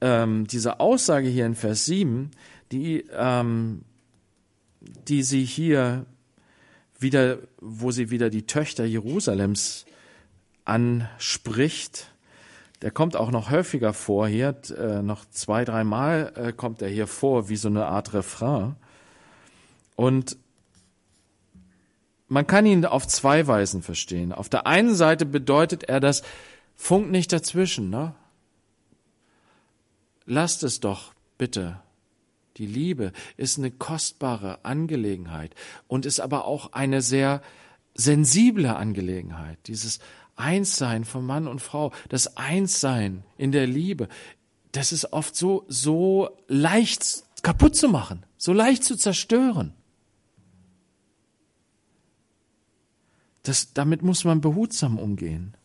[0.00, 2.30] ähm, diese Aussage hier in Vers 7,
[2.72, 3.84] die, ähm,
[4.80, 6.06] die sie hier
[6.98, 9.86] wieder, wo sie wieder die Töchter Jerusalems
[10.64, 12.08] anspricht.
[12.82, 17.06] Der kommt auch noch häufiger vor hier, äh, noch zwei, dreimal äh, kommt er hier
[17.06, 18.76] vor, wie so eine Art Refrain.
[19.94, 20.36] Und
[22.28, 24.32] man kann ihn auf zwei Weisen verstehen.
[24.32, 26.22] Auf der einen Seite bedeutet er das,
[26.74, 28.14] Funk nicht dazwischen, ne?
[30.26, 31.80] Lasst es doch, bitte.
[32.56, 35.54] Die Liebe ist eine kostbare Angelegenheit
[35.88, 37.42] und ist aber auch eine sehr
[37.94, 39.58] sensible Angelegenheit.
[39.66, 39.98] Dieses
[40.36, 44.08] Einssein von Mann und Frau, das Einssein in der Liebe,
[44.72, 49.72] das ist oft so, so leicht kaputt zu machen, so leicht zu zerstören.
[53.42, 55.55] Das, damit muss man behutsam umgehen.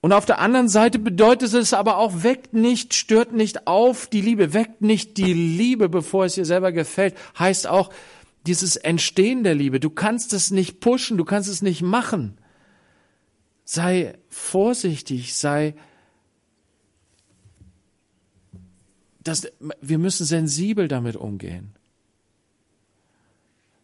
[0.00, 4.20] Und auf der anderen Seite bedeutet es aber auch, weckt nicht, stört nicht auf die
[4.20, 7.16] Liebe, weckt nicht die Liebe, bevor es dir selber gefällt.
[7.38, 7.90] Heißt auch
[8.46, 9.80] dieses Entstehen der Liebe.
[9.80, 12.38] Du kannst es nicht pushen, du kannst es nicht machen.
[13.64, 15.74] Sei vorsichtig, sei,
[19.20, 19.48] das,
[19.80, 21.77] wir müssen sensibel damit umgehen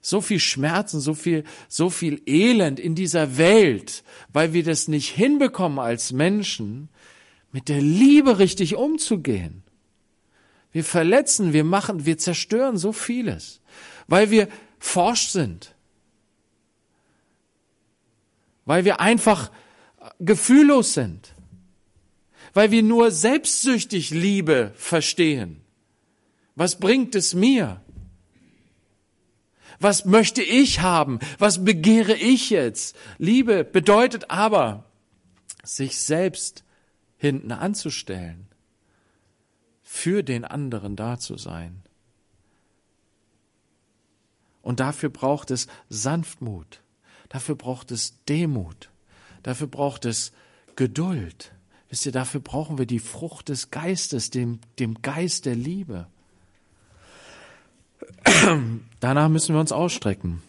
[0.05, 5.09] so viel Schmerzen, so viel, so viel Elend in dieser Welt, weil wir das nicht
[5.09, 6.91] hinbekommen als Menschen,
[7.53, 9.63] mit der Liebe richtig umzugehen.
[10.73, 13.63] Wir verletzen, wir machen, wir zerstören so vieles,
[14.07, 15.75] weil wir forscht sind,
[18.67, 19.51] weil wir einfach
[20.21, 21.33] gefühllos sind,
[22.53, 25.63] weil wir nur selbstsüchtig Liebe verstehen.
[26.57, 27.81] Was bringt es mir?
[29.85, 31.19] Was möchte ich haben?
[31.39, 32.97] Was begehre ich jetzt?
[33.19, 34.87] Liebe bedeutet aber,
[35.63, 36.65] sich selbst
[37.19, 38.47] hinten anzustellen,
[39.83, 41.83] für den anderen da zu sein.
[44.63, 46.81] Und dafür braucht es Sanftmut,
[47.29, 48.89] dafür braucht es Demut,
[49.43, 50.33] dafür braucht es
[50.77, 51.53] Geduld.
[51.91, 56.07] Wisst ihr, dafür brauchen wir die Frucht des Geistes, dem, dem Geist der Liebe.
[59.05, 60.41] Danach müssen wir uns ausstrecken.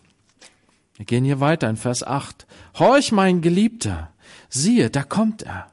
[0.96, 2.48] Wir gehen hier weiter in Vers 8.
[2.80, 4.14] Horch, mein Geliebter,
[4.48, 5.70] siehe, da kommt er.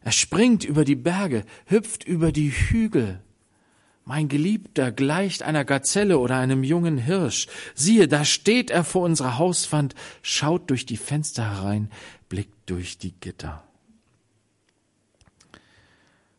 [0.00, 3.20] Er springt über die Berge, hüpft über die Hügel.
[4.04, 7.46] Mein Geliebter gleicht einer Gazelle oder einem jungen Hirsch.
[7.76, 11.88] Siehe, da steht er vor unserer Hauswand, schaut durch die Fenster herein,
[12.28, 13.62] blickt durch die Gitter.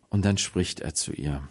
[0.09, 1.41] Und dann spricht er zu ihr.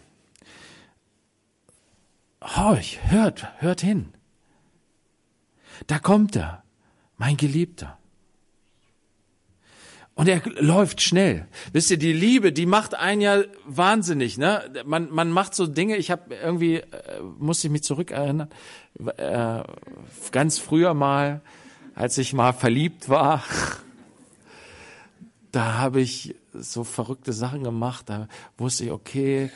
[2.41, 4.13] Horch, hört, hört hin.
[5.87, 6.63] Da kommt er,
[7.17, 7.97] mein Geliebter.
[10.13, 11.47] Und er läuft schnell.
[11.71, 14.37] Wisst ihr, die Liebe, die macht einen ja wahnsinnig.
[14.37, 14.61] Ne?
[14.85, 18.49] Man, man macht so Dinge, ich habe irgendwie, äh, musste ich mich zurückerinnern,
[19.17, 19.63] äh,
[20.31, 21.41] ganz früher mal,
[21.95, 23.43] als ich mal verliebt war,
[25.51, 28.09] da habe ich so verrückte Sachen gemacht.
[28.09, 28.27] Da
[28.57, 29.49] wusste ich, okay,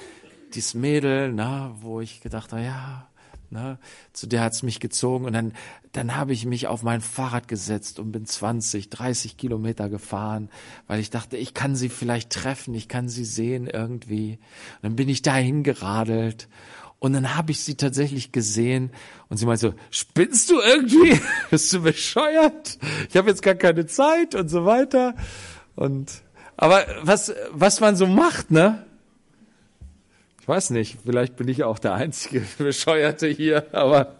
[0.55, 3.07] dieses Mädel, na, wo ich gedacht habe, ja,
[3.55, 3.77] Ne?
[4.11, 5.53] Zu der hat's mich gezogen und dann,
[5.91, 10.49] dann habe ich mich auf mein Fahrrad gesetzt und bin 20, 30 Kilometer gefahren,
[10.87, 14.39] weil ich dachte, ich kann sie vielleicht treffen, ich kann sie sehen irgendwie.
[14.77, 16.49] Und dann bin ich dahin geradelt
[16.99, 18.91] und dann habe ich sie tatsächlich gesehen
[19.29, 21.19] und sie meinte so, spinnst du irgendwie?
[21.49, 22.77] Bist du bescheuert?
[23.09, 25.15] Ich habe jetzt gar keine Zeit und so weiter.
[25.75, 26.11] Und
[26.57, 28.85] aber was was man so macht, ne?
[30.45, 34.15] Ich weiß nicht, vielleicht bin ich auch der einzige Bescheuerte hier, aber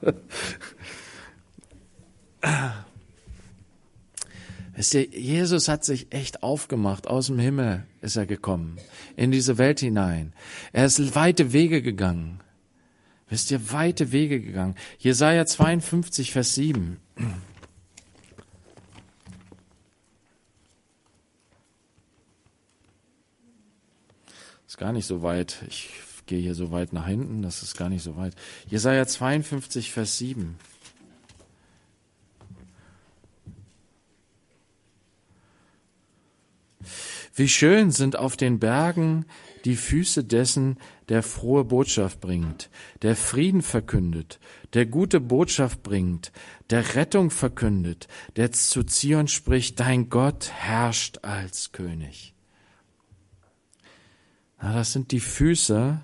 [4.73, 7.05] Wisst ihr, Jesus hat sich echt aufgemacht.
[7.05, 8.79] Aus dem Himmel ist er gekommen.
[9.15, 10.33] In diese Welt hinein.
[10.73, 12.39] Er ist weite Wege gegangen.
[13.29, 14.73] Wisst ihr, weite Wege gegangen.
[14.97, 16.99] Jesaja 52, Vers 7.
[24.65, 25.63] Ist gar nicht so weit.
[25.69, 25.91] Ich
[26.25, 28.35] gehe hier so weit nach hinten, das ist gar nicht so weit.
[28.67, 30.57] Jesaja 52, Vers 7.
[37.37, 39.25] Wie schön sind auf den Bergen
[39.65, 40.77] die Füße dessen,
[41.09, 42.69] der frohe Botschaft bringt,
[43.01, 44.39] der Frieden verkündet,
[44.73, 46.31] der gute Botschaft bringt,
[46.69, 48.07] der Rettung verkündet,
[48.37, 52.33] der zu Zion spricht, dein Gott herrscht als König.
[54.61, 56.01] Na, das sind die Füße,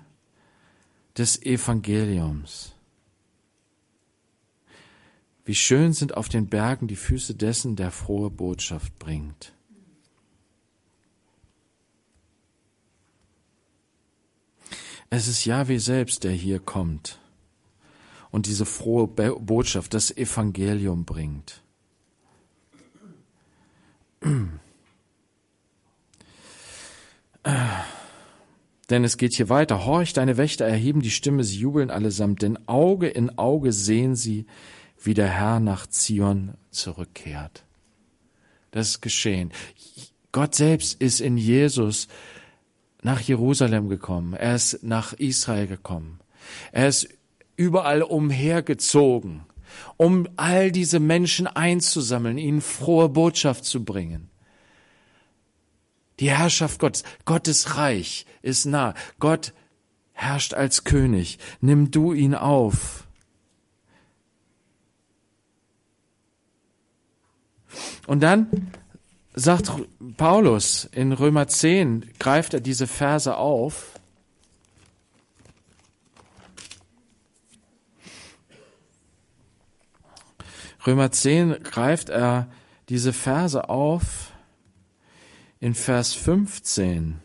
[1.16, 2.74] des Evangeliums.
[5.44, 9.52] Wie schön sind auf den Bergen die Füße dessen, der frohe Botschaft bringt.
[15.10, 17.18] Es ist Yahweh selbst, der hier kommt
[18.32, 21.62] und diese frohe Botschaft, das Evangelium bringt.
[28.90, 29.86] Denn es geht hier weiter.
[29.86, 34.46] Horch, deine Wächter erheben die Stimme, sie jubeln allesamt, denn Auge in Auge sehen sie,
[35.02, 37.64] wie der Herr nach Zion zurückkehrt.
[38.70, 39.52] Das ist geschehen.
[40.32, 42.08] Gott selbst ist in Jesus
[43.02, 44.32] nach Jerusalem gekommen.
[44.34, 46.20] Er ist nach Israel gekommen.
[46.72, 47.08] Er ist
[47.56, 49.42] überall umhergezogen,
[49.96, 54.31] um all diese Menschen einzusammeln, ihnen frohe Botschaft zu bringen.
[56.20, 58.94] Die Herrschaft Gottes, Gottes Reich ist nah.
[59.18, 59.52] Gott
[60.12, 61.38] herrscht als König.
[61.60, 63.06] Nimm du ihn auf.
[68.06, 68.70] Und dann
[69.34, 69.70] sagt
[70.16, 73.92] Paulus in Römer 10, greift er diese Verse auf.
[80.86, 82.48] Römer 10 greift er
[82.88, 84.31] diese Verse auf
[85.62, 87.20] in Vers 15.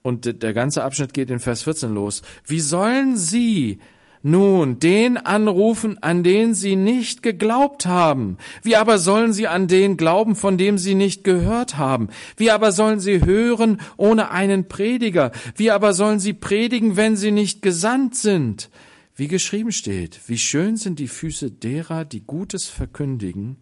[0.00, 2.22] Und der ganze Abschnitt geht in Vers 14 los.
[2.46, 3.80] Wie sollen sie
[4.22, 8.38] nun den anrufen, an den sie nicht geglaubt haben?
[8.62, 12.08] Wie aber sollen sie an den glauben, von dem sie nicht gehört haben?
[12.38, 15.32] Wie aber sollen sie hören ohne einen Prediger?
[15.54, 18.70] Wie aber sollen sie predigen, wenn sie nicht gesandt sind?
[19.14, 23.58] Wie geschrieben steht, wie schön sind die Füße derer, die Gutes verkündigen,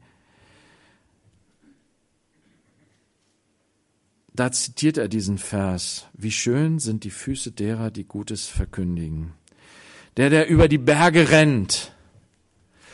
[4.36, 6.06] da zitiert er diesen Vers.
[6.12, 9.32] Wie schön sind die Füße derer, die Gutes verkündigen.
[10.16, 11.92] Der, der über die Berge rennt,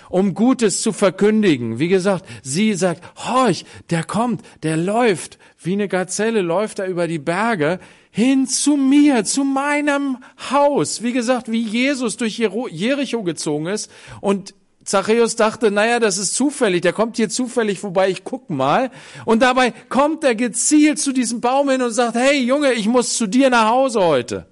[0.08, 1.78] um Gutes zu verkündigen.
[1.78, 7.06] Wie gesagt, sie sagt, horch, der kommt, der läuft, wie eine Gazelle läuft er über
[7.06, 7.80] die Berge
[8.10, 10.18] hin zu mir, zu meinem
[10.50, 11.02] Haus.
[11.02, 13.90] Wie gesagt, wie Jesus durch Jericho gezogen ist
[14.20, 14.54] und
[14.84, 18.90] Zachäus dachte, naja, das ist zufällig, der kommt hier zufällig vorbei, ich guck mal.
[19.24, 23.16] Und dabei kommt er gezielt zu diesem Baum hin und sagt, hey Junge, ich muss
[23.16, 24.46] zu dir nach Hause heute.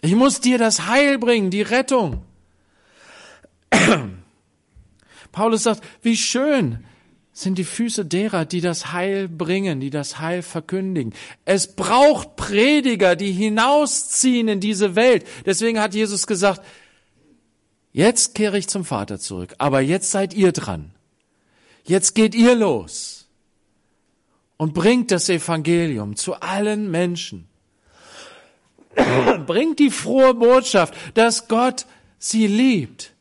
[0.00, 2.22] Ich muss dir das Heil bringen, die Rettung.
[5.32, 6.84] Paulus sagt, wie schön,
[7.34, 11.14] sind die Füße derer, die das Heil bringen, die das Heil verkündigen.
[11.44, 15.26] Es braucht Prediger, die hinausziehen in diese Welt.
[15.46, 16.62] Deswegen hat Jesus gesagt,
[17.92, 20.92] jetzt kehre ich zum Vater zurück, aber jetzt seid ihr dran.
[21.84, 23.26] Jetzt geht ihr los
[24.56, 27.48] und bringt das Evangelium zu allen Menschen.
[29.46, 31.86] bringt die frohe Botschaft, dass Gott
[32.18, 33.12] sie liebt.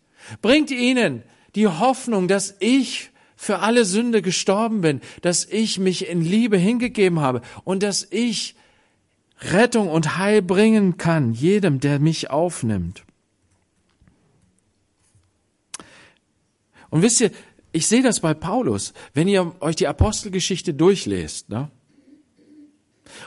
[0.41, 1.23] Bringt ihnen
[1.55, 7.21] die Hoffnung, dass ich für alle Sünde gestorben bin, dass ich mich in Liebe hingegeben
[7.21, 8.55] habe und dass ich
[9.39, 13.03] Rettung und Heil bringen kann, jedem, der mich aufnimmt.
[16.91, 17.31] Und wisst ihr,
[17.71, 21.71] ich sehe das bei Paulus, wenn ihr euch die Apostelgeschichte durchlest, ne?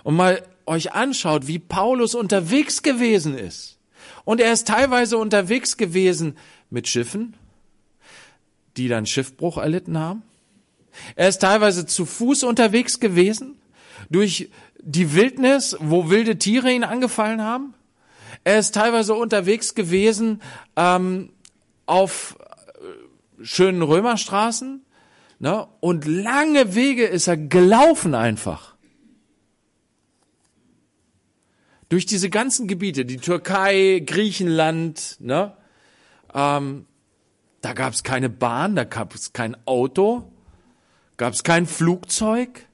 [0.03, 3.79] Und mal euch anschaut, wie Paulus unterwegs gewesen ist.
[4.25, 6.37] Und er ist teilweise unterwegs gewesen
[6.71, 7.35] mit Schiffen,
[8.77, 10.23] die dann Schiffbruch erlitten haben.
[11.17, 13.57] Er ist teilweise zu Fuß unterwegs gewesen,
[14.11, 14.51] durch
[14.81, 17.75] die Wildnis, wo wilde Tiere ihn angefallen haben.
[18.45, 20.41] Er ist teilweise unterwegs gewesen
[20.77, 21.31] ähm,
[21.87, 22.37] auf
[23.45, 24.85] schönen Römerstraßen.
[25.39, 25.67] Ne?
[25.81, 28.75] Und lange Wege ist er gelaufen einfach.
[31.89, 35.57] Durch diese ganzen Gebiete, die Türkei, Griechenland, ne?
[36.33, 36.87] Ähm,
[37.61, 40.31] da gab es keine Bahn, da gab es kein Auto,
[41.17, 42.67] gab es kein Flugzeug.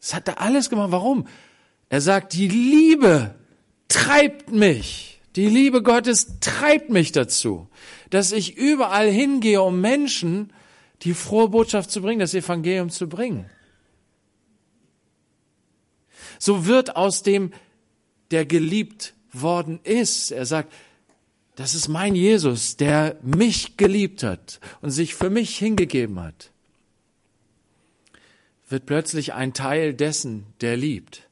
[0.00, 0.92] Das hat er alles gemacht.
[0.92, 1.26] Warum?
[1.88, 3.34] Er sagt, die Liebe
[3.88, 5.17] treibt mich.
[5.38, 7.68] Die Liebe Gottes treibt mich dazu,
[8.10, 10.52] dass ich überall hingehe, um Menschen
[11.02, 13.48] die frohe Botschaft zu bringen, das Evangelium zu bringen.
[16.40, 17.52] So wird aus dem,
[18.32, 20.72] der geliebt worden ist, er sagt,
[21.54, 26.50] das ist mein Jesus, der mich geliebt hat und sich für mich hingegeben hat.
[28.68, 31.28] Wird plötzlich ein Teil dessen, der liebt.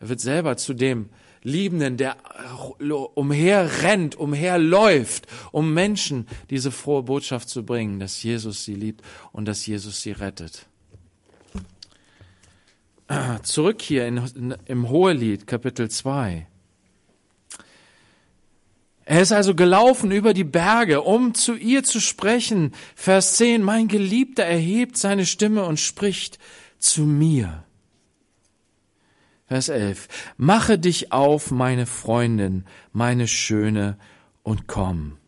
[0.00, 1.08] Er wird selber zu dem
[1.42, 2.16] Liebenden, der
[3.14, 9.66] umherrennt, umherläuft, um Menschen diese frohe Botschaft zu bringen, dass Jesus sie liebt und dass
[9.66, 10.66] Jesus sie rettet.
[13.42, 16.46] Zurück hier in, in, im Hohelied, Kapitel 2.
[19.04, 22.72] Er ist also gelaufen über die Berge, um zu ihr zu sprechen.
[22.94, 26.38] Vers 10, mein Geliebter erhebt seine Stimme und spricht
[26.78, 27.64] zu mir.
[29.52, 33.98] Vers 11, mache dich auf, meine Freundin, meine Schöne,
[34.42, 35.18] und komm.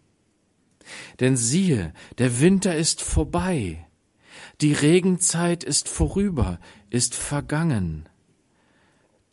[1.21, 3.87] Denn siehe, der Winter ist vorbei,
[4.63, 6.59] die Regenzeit ist vorüber,
[6.89, 8.09] ist vergangen,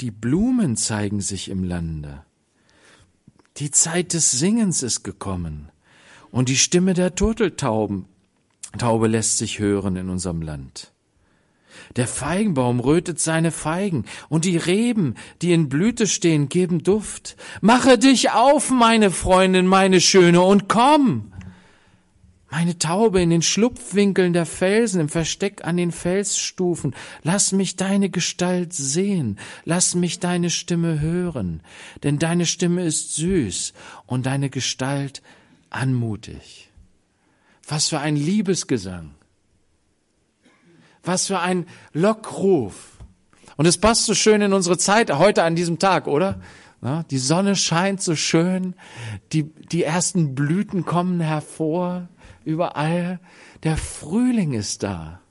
[0.02, 2.26] die Blumen zeigen sich im Lande.
[3.60, 5.72] Die Zeit des Singens ist gekommen.
[6.32, 8.08] Und die Stimme der Turteltauben
[8.78, 10.92] Taube lässt sich hören in unserem Land.
[11.96, 17.36] Der Feigenbaum rötet seine Feigen, und die Reben, die in Blüte stehen, geben Duft.
[17.62, 21.32] Mache dich auf, meine Freundin, meine Schöne, und komm.
[22.52, 26.94] Meine Taube in den Schlupfwinkeln der Felsen, im Versteck an den Felsstufen,
[27.24, 31.62] lass mich deine Gestalt sehen, lass mich deine Stimme hören,
[32.04, 33.72] denn deine Stimme ist süß
[34.06, 35.22] und deine Gestalt
[35.70, 36.70] anmutig.
[37.66, 39.12] Was für ein Liebesgesang.
[41.04, 42.98] Was für ein Lockruf.
[43.58, 46.40] Und es passt so schön in unsere Zeit heute an diesem Tag, oder?
[47.12, 48.74] Die Sonne scheint so schön,
[49.34, 52.08] die, die ersten Blüten kommen hervor,
[52.44, 53.20] überall.
[53.64, 55.22] Der Frühling ist da.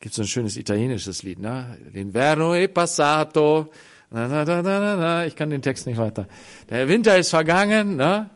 [0.00, 1.76] Gibt so ein schönes italienisches Lied, ne?
[1.92, 3.70] L'inverno è passato.
[4.10, 5.26] Na, na, na, na, na, na.
[5.26, 6.26] Ich kann den Text nicht weiter.
[6.70, 8.30] Der Winter ist vergangen, ne?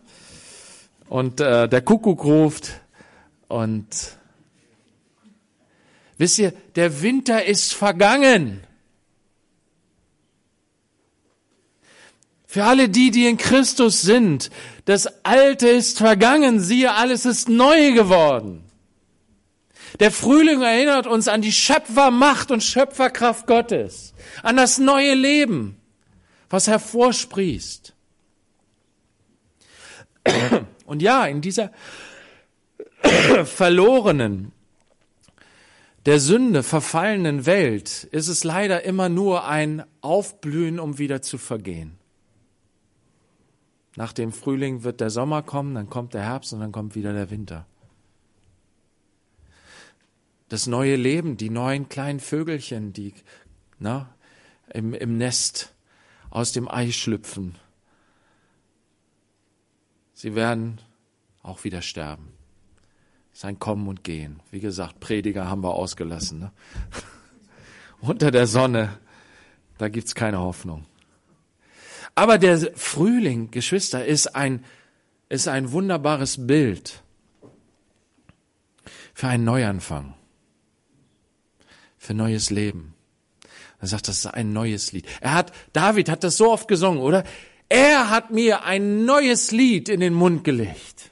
[1.09, 2.81] Und äh, der Kuckuck ruft.
[3.53, 4.17] Und
[6.17, 8.67] wisst ihr, der Winter ist vergangen.
[12.47, 14.49] Für alle die, die in Christus sind,
[14.87, 18.65] das Alte ist vergangen, siehe, alles ist neu geworden.
[20.01, 25.77] Der Frühling erinnert uns an die Schöpfermacht und Schöpferkraft Gottes, an das neue Leben,
[26.49, 27.93] was hervorsprießt.
[30.87, 31.71] Und ja, in dieser
[33.45, 34.53] verlorenen,
[36.07, 41.97] der Sünde verfallenen Welt ist es leider immer nur ein Aufblühen, um wieder zu vergehen.
[43.95, 47.13] Nach dem Frühling wird der Sommer kommen, dann kommt der Herbst und dann kommt wieder
[47.13, 47.67] der Winter.
[50.49, 53.15] Das neue Leben, die neuen kleinen Vögelchen, die
[53.79, 54.13] na,
[54.73, 55.73] im, im Nest
[56.31, 57.57] aus dem Ei schlüpfen.
[60.15, 60.81] Sie werden
[61.43, 62.32] auch wieder sterben.
[63.33, 64.41] Sein Kommen und Gehen.
[64.51, 66.41] Wie gesagt, Prediger haben wir ausgelassen.
[66.41, 66.53] Ne?
[68.01, 68.99] Unter der Sonne,
[69.79, 70.87] da gibt's keine Hoffnung.
[72.15, 74.65] Aber der Frühling, Geschwister, ist ein,
[75.29, 77.03] ist ein wunderbares Bild
[79.15, 80.15] für einen Neuanfang,
[81.97, 82.95] für neues Leben.
[83.81, 85.07] Er sagt, das ist ein neues Lied.
[85.21, 87.25] Er hat, David hat das so oft gesungen, oder?
[87.69, 91.11] Er hat mir ein neues Lied in den Mund gelegt.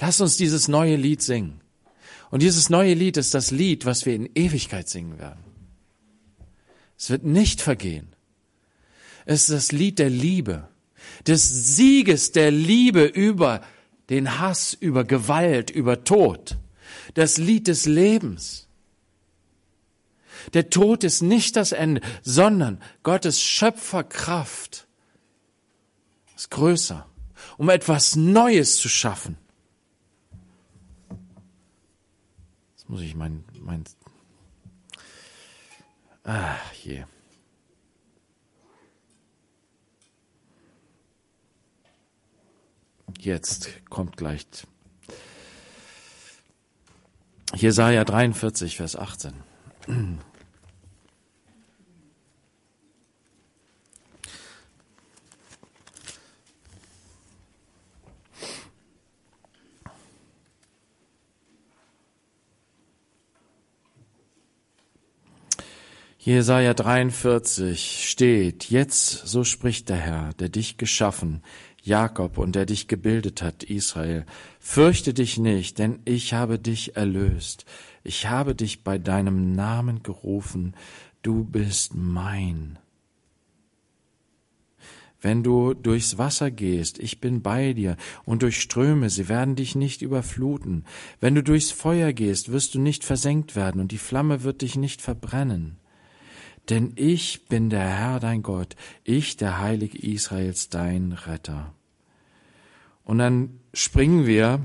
[0.00, 1.60] Lass uns dieses neue Lied singen.
[2.30, 5.44] Und dieses neue Lied ist das Lied, was wir in Ewigkeit singen werden.
[6.98, 8.08] Es wird nicht vergehen.
[9.26, 10.68] Es ist das Lied der Liebe,
[11.26, 13.62] des Sieges der Liebe über
[14.08, 16.56] den Hass, über Gewalt, über Tod.
[17.14, 18.68] Das Lied des Lebens.
[20.54, 24.86] Der Tod ist nicht das Ende, sondern Gottes Schöpferkraft
[26.36, 27.06] ist größer,
[27.58, 29.36] um etwas Neues zu schaffen.
[32.72, 33.84] Jetzt muss ich mein, mein,
[36.24, 37.04] ah, je.
[43.18, 44.46] Jetzt kommt gleich
[47.54, 49.34] Jesaja 43, Vers 18.
[66.22, 71.42] Jesaja 43 steht, jetzt, so spricht der Herr, der dich geschaffen,
[71.82, 74.26] Jakob, und der dich gebildet hat, Israel.
[74.58, 77.64] Fürchte dich nicht, denn ich habe dich erlöst.
[78.04, 80.74] Ich habe dich bei deinem Namen gerufen.
[81.22, 82.78] Du bist mein.
[85.22, 87.96] Wenn du durchs Wasser gehst, ich bin bei dir,
[88.26, 90.84] und durch Ströme, sie werden dich nicht überfluten.
[91.18, 94.76] Wenn du durchs Feuer gehst, wirst du nicht versenkt werden, und die Flamme wird dich
[94.76, 95.79] nicht verbrennen.
[96.68, 101.74] Denn ich bin der Herr dein Gott, ich der Heilige Israels dein Retter.
[103.04, 104.60] Und dann springen wir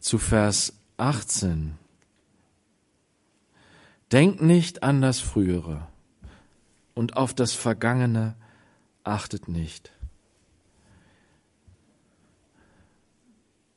[0.00, 1.78] zu Vers 18.
[4.10, 5.86] Denkt nicht an das Frühere
[6.94, 8.34] und auf das Vergangene
[9.04, 9.92] achtet nicht.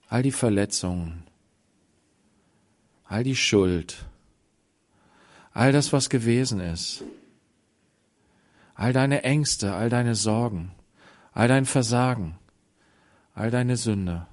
[0.07, 1.23] All die Verletzungen,
[3.03, 4.05] all die Schuld,
[5.53, 7.03] all das, was gewesen ist,
[8.75, 10.71] all deine Ängste, all deine Sorgen,
[11.33, 12.37] all dein Versagen,
[13.33, 14.27] all deine Sünde.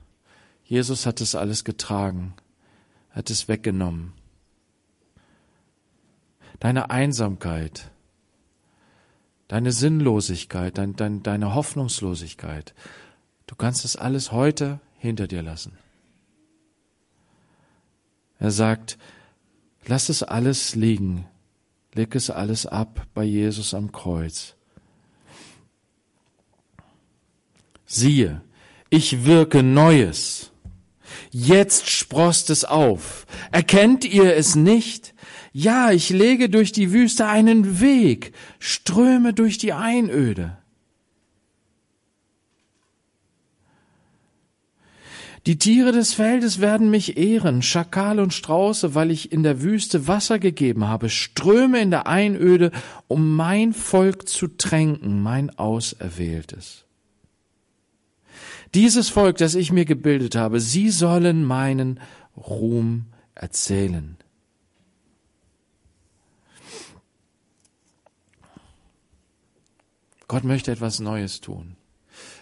[0.64, 2.34] Jesus hat es alles getragen,
[3.10, 4.12] hat es weggenommen.
[6.60, 7.90] Deine Einsamkeit,
[9.48, 12.74] deine Sinnlosigkeit, dein, dein, deine Hoffnungslosigkeit,
[13.46, 15.78] du kannst es alles heute hinter dir lassen.
[18.38, 18.98] Er sagt,
[19.88, 21.24] Lass es alles liegen.
[21.94, 24.54] Leg es alles ab bei Jesus am Kreuz.
[27.86, 28.42] Siehe,
[28.90, 30.52] ich wirke Neues.
[31.30, 33.26] Jetzt sprost es auf.
[33.50, 35.14] Erkennt ihr es nicht?
[35.52, 40.57] Ja, ich lege durch die Wüste einen Weg, ströme durch die Einöde.
[45.46, 50.06] Die Tiere des Feldes werden mich ehren, Schakal und Strauße, weil ich in der Wüste
[50.06, 52.72] Wasser gegeben habe, Ströme in der Einöde,
[53.06, 56.84] um mein Volk zu tränken, mein Auserwähltes.
[58.74, 62.00] Dieses Volk, das ich mir gebildet habe, sie sollen meinen
[62.36, 64.16] Ruhm erzählen.
[70.26, 71.76] Gott möchte etwas Neues tun.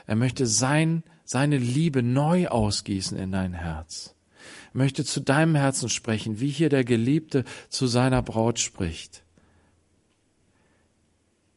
[0.06, 4.14] Er möchte sein seine Liebe neu ausgießen in dein Herz.
[4.72, 9.24] Er möchte zu deinem Herzen sprechen, wie hier der Geliebte zu seiner Braut spricht.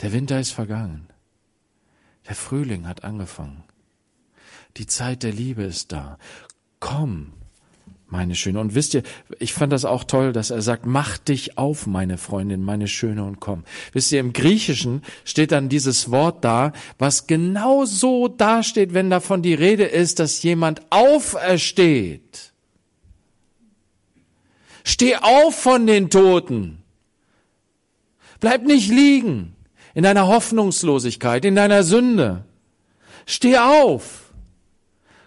[0.01, 1.07] Der Winter ist vergangen.
[2.27, 3.63] Der Frühling hat angefangen.
[4.77, 6.17] Die Zeit der Liebe ist da.
[6.79, 7.33] Komm,
[8.11, 8.59] meine Schöne.
[8.59, 9.03] Und wisst ihr,
[9.39, 13.23] ich fand das auch toll, dass er sagt, mach dich auf, meine Freundin, meine Schöne,
[13.23, 13.63] und komm.
[13.93, 19.41] Wisst ihr, im Griechischen steht dann dieses Wort da, was genau so dasteht, wenn davon
[19.41, 22.53] die Rede ist, dass jemand aufersteht.
[24.83, 26.79] Steh auf von den Toten.
[28.39, 29.55] Bleib nicht liegen
[29.93, 32.45] in deiner Hoffnungslosigkeit, in deiner Sünde.
[33.25, 34.33] Steh auf.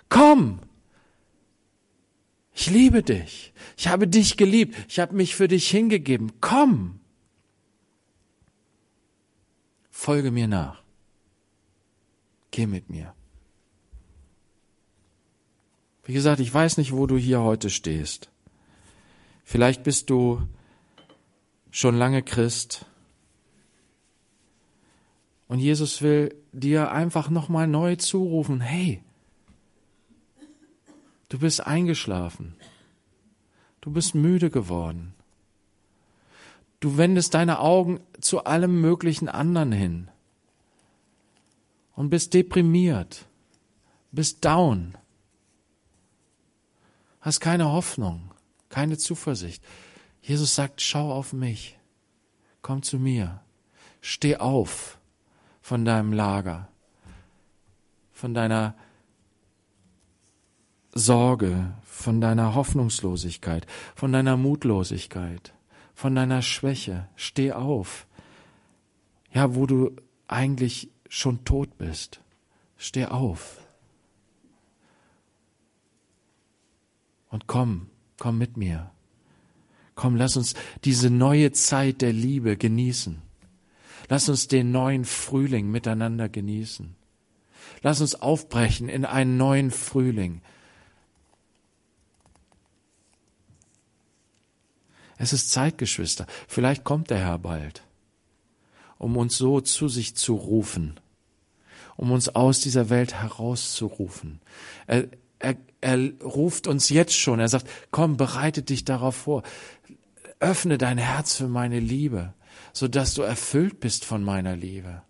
[0.09, 0.61] Komm.
[2.55, 3.53] Ich liebe dich.
[3.77, 4.77] Ich habe dich geliebt.
[4.89, 6.33] Ich habe mich für dich hingegeben.
[6.41, 7.01] Komm.
[9.91, 10.83] Folge mir nach.
[12.51, 13.15] Geh mit mir.
[16.05, 18.31] Wie gesagt, ich weiß nicht, wo du hier heute stehst.
[19.45, 20.43] Vielleicht bist du
[21.71, 22.87] schon lange Christ.
[25.49, 29.03] Und Jesus will dir einfach nochmal neu zurufen, hey,
[31.33, 32.55] du bist eingeschlafen.
[33.81, 35.15] Du bist müde geworden.
[36.79, 40.11] Du wendest deine Augen zu allem möglichen anderen hin
[41.95, 43.27] und bist deprimiert,
[44.11, 44.99] bist down,
[47.21, 48.33] hast keine Hoffnung,
[48.69, 49.65] keine Zuversicht.
[50.21, 51.79] Jesus sagt, schau auf mich,
[52.61, 53.41] komm zu mir,
[54.01, 54.99] steh auf
[55.63, 56.69] von deinem Lager,
[58.13, 58.75] von deiner
[60.93, 65.55] Sorge, von deiner Hoffnungslosigkeit, von deiner Mutlosigkeit,
[65.95, 67.09] von deiner Schwäche.
[67.17, 68.07] Steh auf.
[69.33, 69.93] Ja, wo du
[70.29, 72.21] eigentlich schon tot bist.
[72.77, 73.61] Steh auf.
[77.31, 77.89] Und komm,
[78.19, 78.91] komm mit mir.
[79.95, 83.23] Komm, lass uns diese neue Zeit der Liebe genießen.
[84.09, 86.97] Lass uns den neuen Frühling miteinander genießen.
[87.83, 90.43] Lass uns aufbrechen in einen neuen Frühling.
[95.23, 96.27] Es ist Zeit, Geschwister.
[96.49, 97.85] Vielleicht kommt der Herr bald,
[98.99, 100.99] um uns so zu sich zu rufen,
[101.97, 104.41] um uns aus dieser Welt herauszurufen.
[104.89, 105.07] Er,
[105.39, 107.39] er, er ruft uns jetzt schon.
[107.39, 109.45] Er sagt, komm, bereite dich darauf vor.
[110.41, 112.35] Öffne dein Herz für meine Liebe,
[112.73, 115.03] so dass du erfüllt bist von meiner Liebe.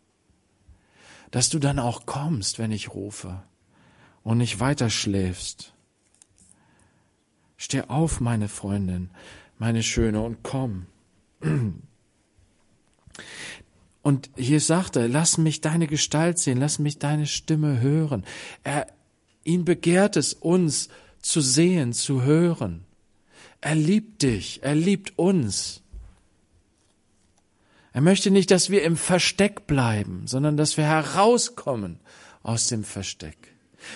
[1.31, 3.43] Dass du dann auch kommst, wenn ich rufe
[4.23, 5.73] und nicht weiter schläfst.
[7.57, 9.09] Steh auf, meine Freundin
[9.63, 10.87] meine Schöne, und komm.
[14.03, 18.25] Und hier sagt er, lass mich deine Gestalt sehen, lass mich deine Stimme hören.
[18.65, 18.89] Er,
[19.45, 20.89] ihn begehrt es, uns
[21.21, 22.85] zu sehen, zu hören.
[23.61, 25.85] Er liebt dich, er liebt uns.
[27.93, 32.01] Er möchte nicht, dass wir im Versteck bleiben, sondern dass wir herauskommen
[32.43, 33.52] aus dem Versteck.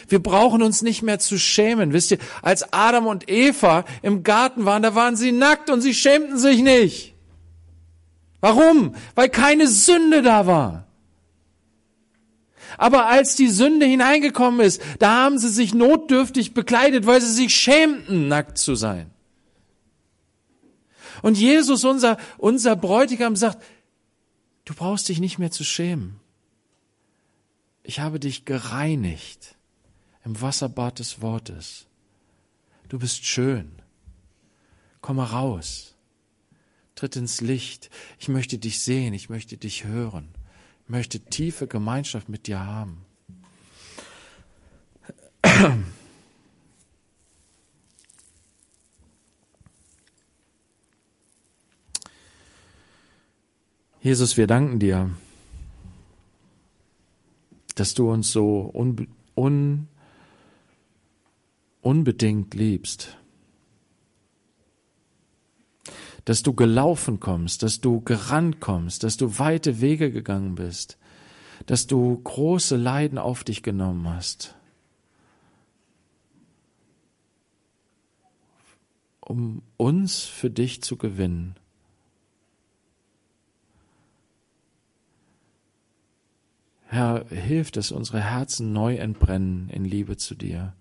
[0.09, 1.93] Wir brauchen uns nicht mehr zu schämen.
[1.93, 5.95] Wisst ihr, als Adam und Eva im Garten waren, da waren sie nackt und sie
[5.95, 7.15] schämten sich nicht.
[8.41, 8.95] Warum?
[9.15, 10.87] Weil keine Sünde da war.
[12.79, 17.55] Aber als die Sünde hineingekommen ist, da haben sie sich notdürftig bekleidet, weil sie sich
[17.55, 19.11] schämten, nackt zu sein.
[21.23, 23.63] Und Jesus, unser, unser Bräutigam, sagt,
[24.65, 26.21] du brauchst dich nicht mehr zu schämen.
[27.83, 29.56] Ich habe dich gereinigt
[30.27, 31.87] im Wasserbad des Wortes.
[32.89, 33.71] Du bist schön.
[35.01, 35.95] Komm raus.
[36.97, 37.91] Tritt ins Licht.
[38.19, 39.15] Ich möchte dich sehen.
[39.15, 40.29] Ich möchte dich hören.
[40.83, 43.05] Ich möchte tiefe Gemeinschaft mit dir haben.
[54.01, 55.11] Jesus, wir danken dir,
[57.77, 59.07] dass du uns so un,
[59.37, 59.87] un
[61.87, 63.17] unbedingt liebst.
[66.25, 70.99] Dass du gelaufen kommst, dass du gerannt kommst, dass du weite Wege gegangen bist,
[71.67, 74.57] dass du große Leiden auf dich genommen hast,
[79.21, 81.55] um uns für dich zu gewinnen.
[86.89, 90.75] Herr, hilf, dass unsere Herzen neu entbrennen in Liebe zu dir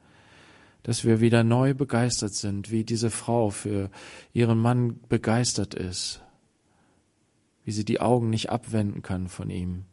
[0.86, 3.90] dass wir wieder neu begeistert sind, wie diese Frau für
[4.34, 6.22] ihren Mann begeistert ist,
[7.64, 9.86] wie sie die Augen nicht abwenden kann von ihm.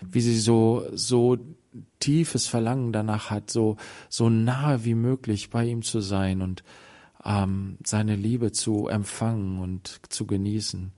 [0.00, 1.36] Wie sie so, so
[2.00, 3.76] tiefes Verlangen danach hat, so,
[4.08, 6.64] so nahe wie möglich bei ihm zu sein und
[7.26, 10.92] ähm, seine Liebe zu empfangen und zu genießen.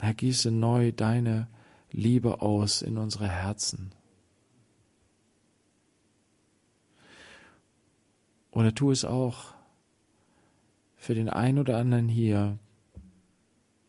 [0.00, 1.48] Herr, gieße neu deine
[1.90, 3.92] Liebe aus in unsere Herzen.
[8.50, 9.54] Oder tu es auch
[10.96, 12.58] für den einen oder anderen hier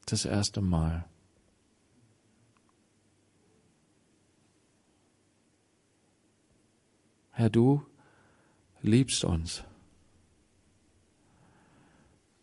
[0.05, 1.05] das erste Mal.
[7.31, 7.85] Herr, du
[8.81, 9.63] liebst uns.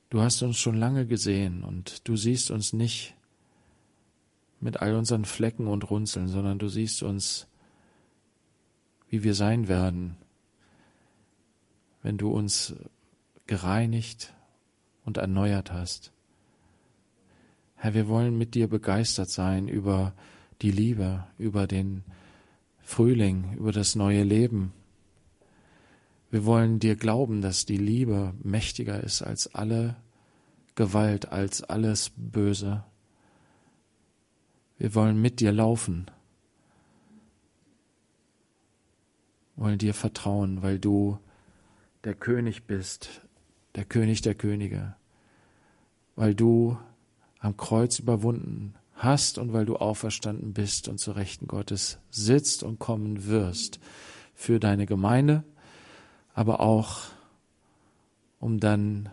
[0.09, 3.16] Du hast uns schon lange gesehen und du siehst uns nicht
[4.67, 7.47] mit all unseren Flecken und Runzeln, sondern du siehst uns,
[9.09, 10.17] wie wir sein werden,
[12.03, 12.75] wenn du uns
[13.47, 14.35] gereinigt
[15.05, 16.11] und erneuert hast.
[17.77, 20.15] Herr, wir wollen mit dir begeistert sein über
[20.63, 22.03] die Liebe, über den
[22.81, 24.73] Frühling, über das neue Leben.
[26.33, 29.95] Wir wollen dir glauben, dass die Liebe mächtiger ist als alle
[30.75, 32.83] Gewalt, als alles Böse.
[34.79, 36.07] Wir wollen mit dir laufen,
[39.57, 41.19] wollen dir vertrauen, weil du
[42.05, 43.23] der König bist,
[43.75, 44.95] der König der Könige,
[46.15, 46.79] weil du
[47.39, 52.79] am Kreuz überwunden hast und weil du auferstanden bist und zu Rechten Gottes sitzt und
[52.79, 53.81] kommen wirst
[54.35, 55.45] für deine Gemeinde,
[56.35, 57.03] aber auch
[58.41, 59.09] um dann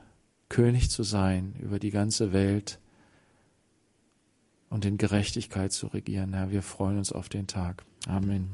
[0.49, 2.79] König zu sein über die ganze Welt
[4.73, 6.33] und in Gerechtigkeit zu regieren.
[6.33, 7.85] Herr, wir freuen uns auf den Tag.
[8.07, 8.49] Amen.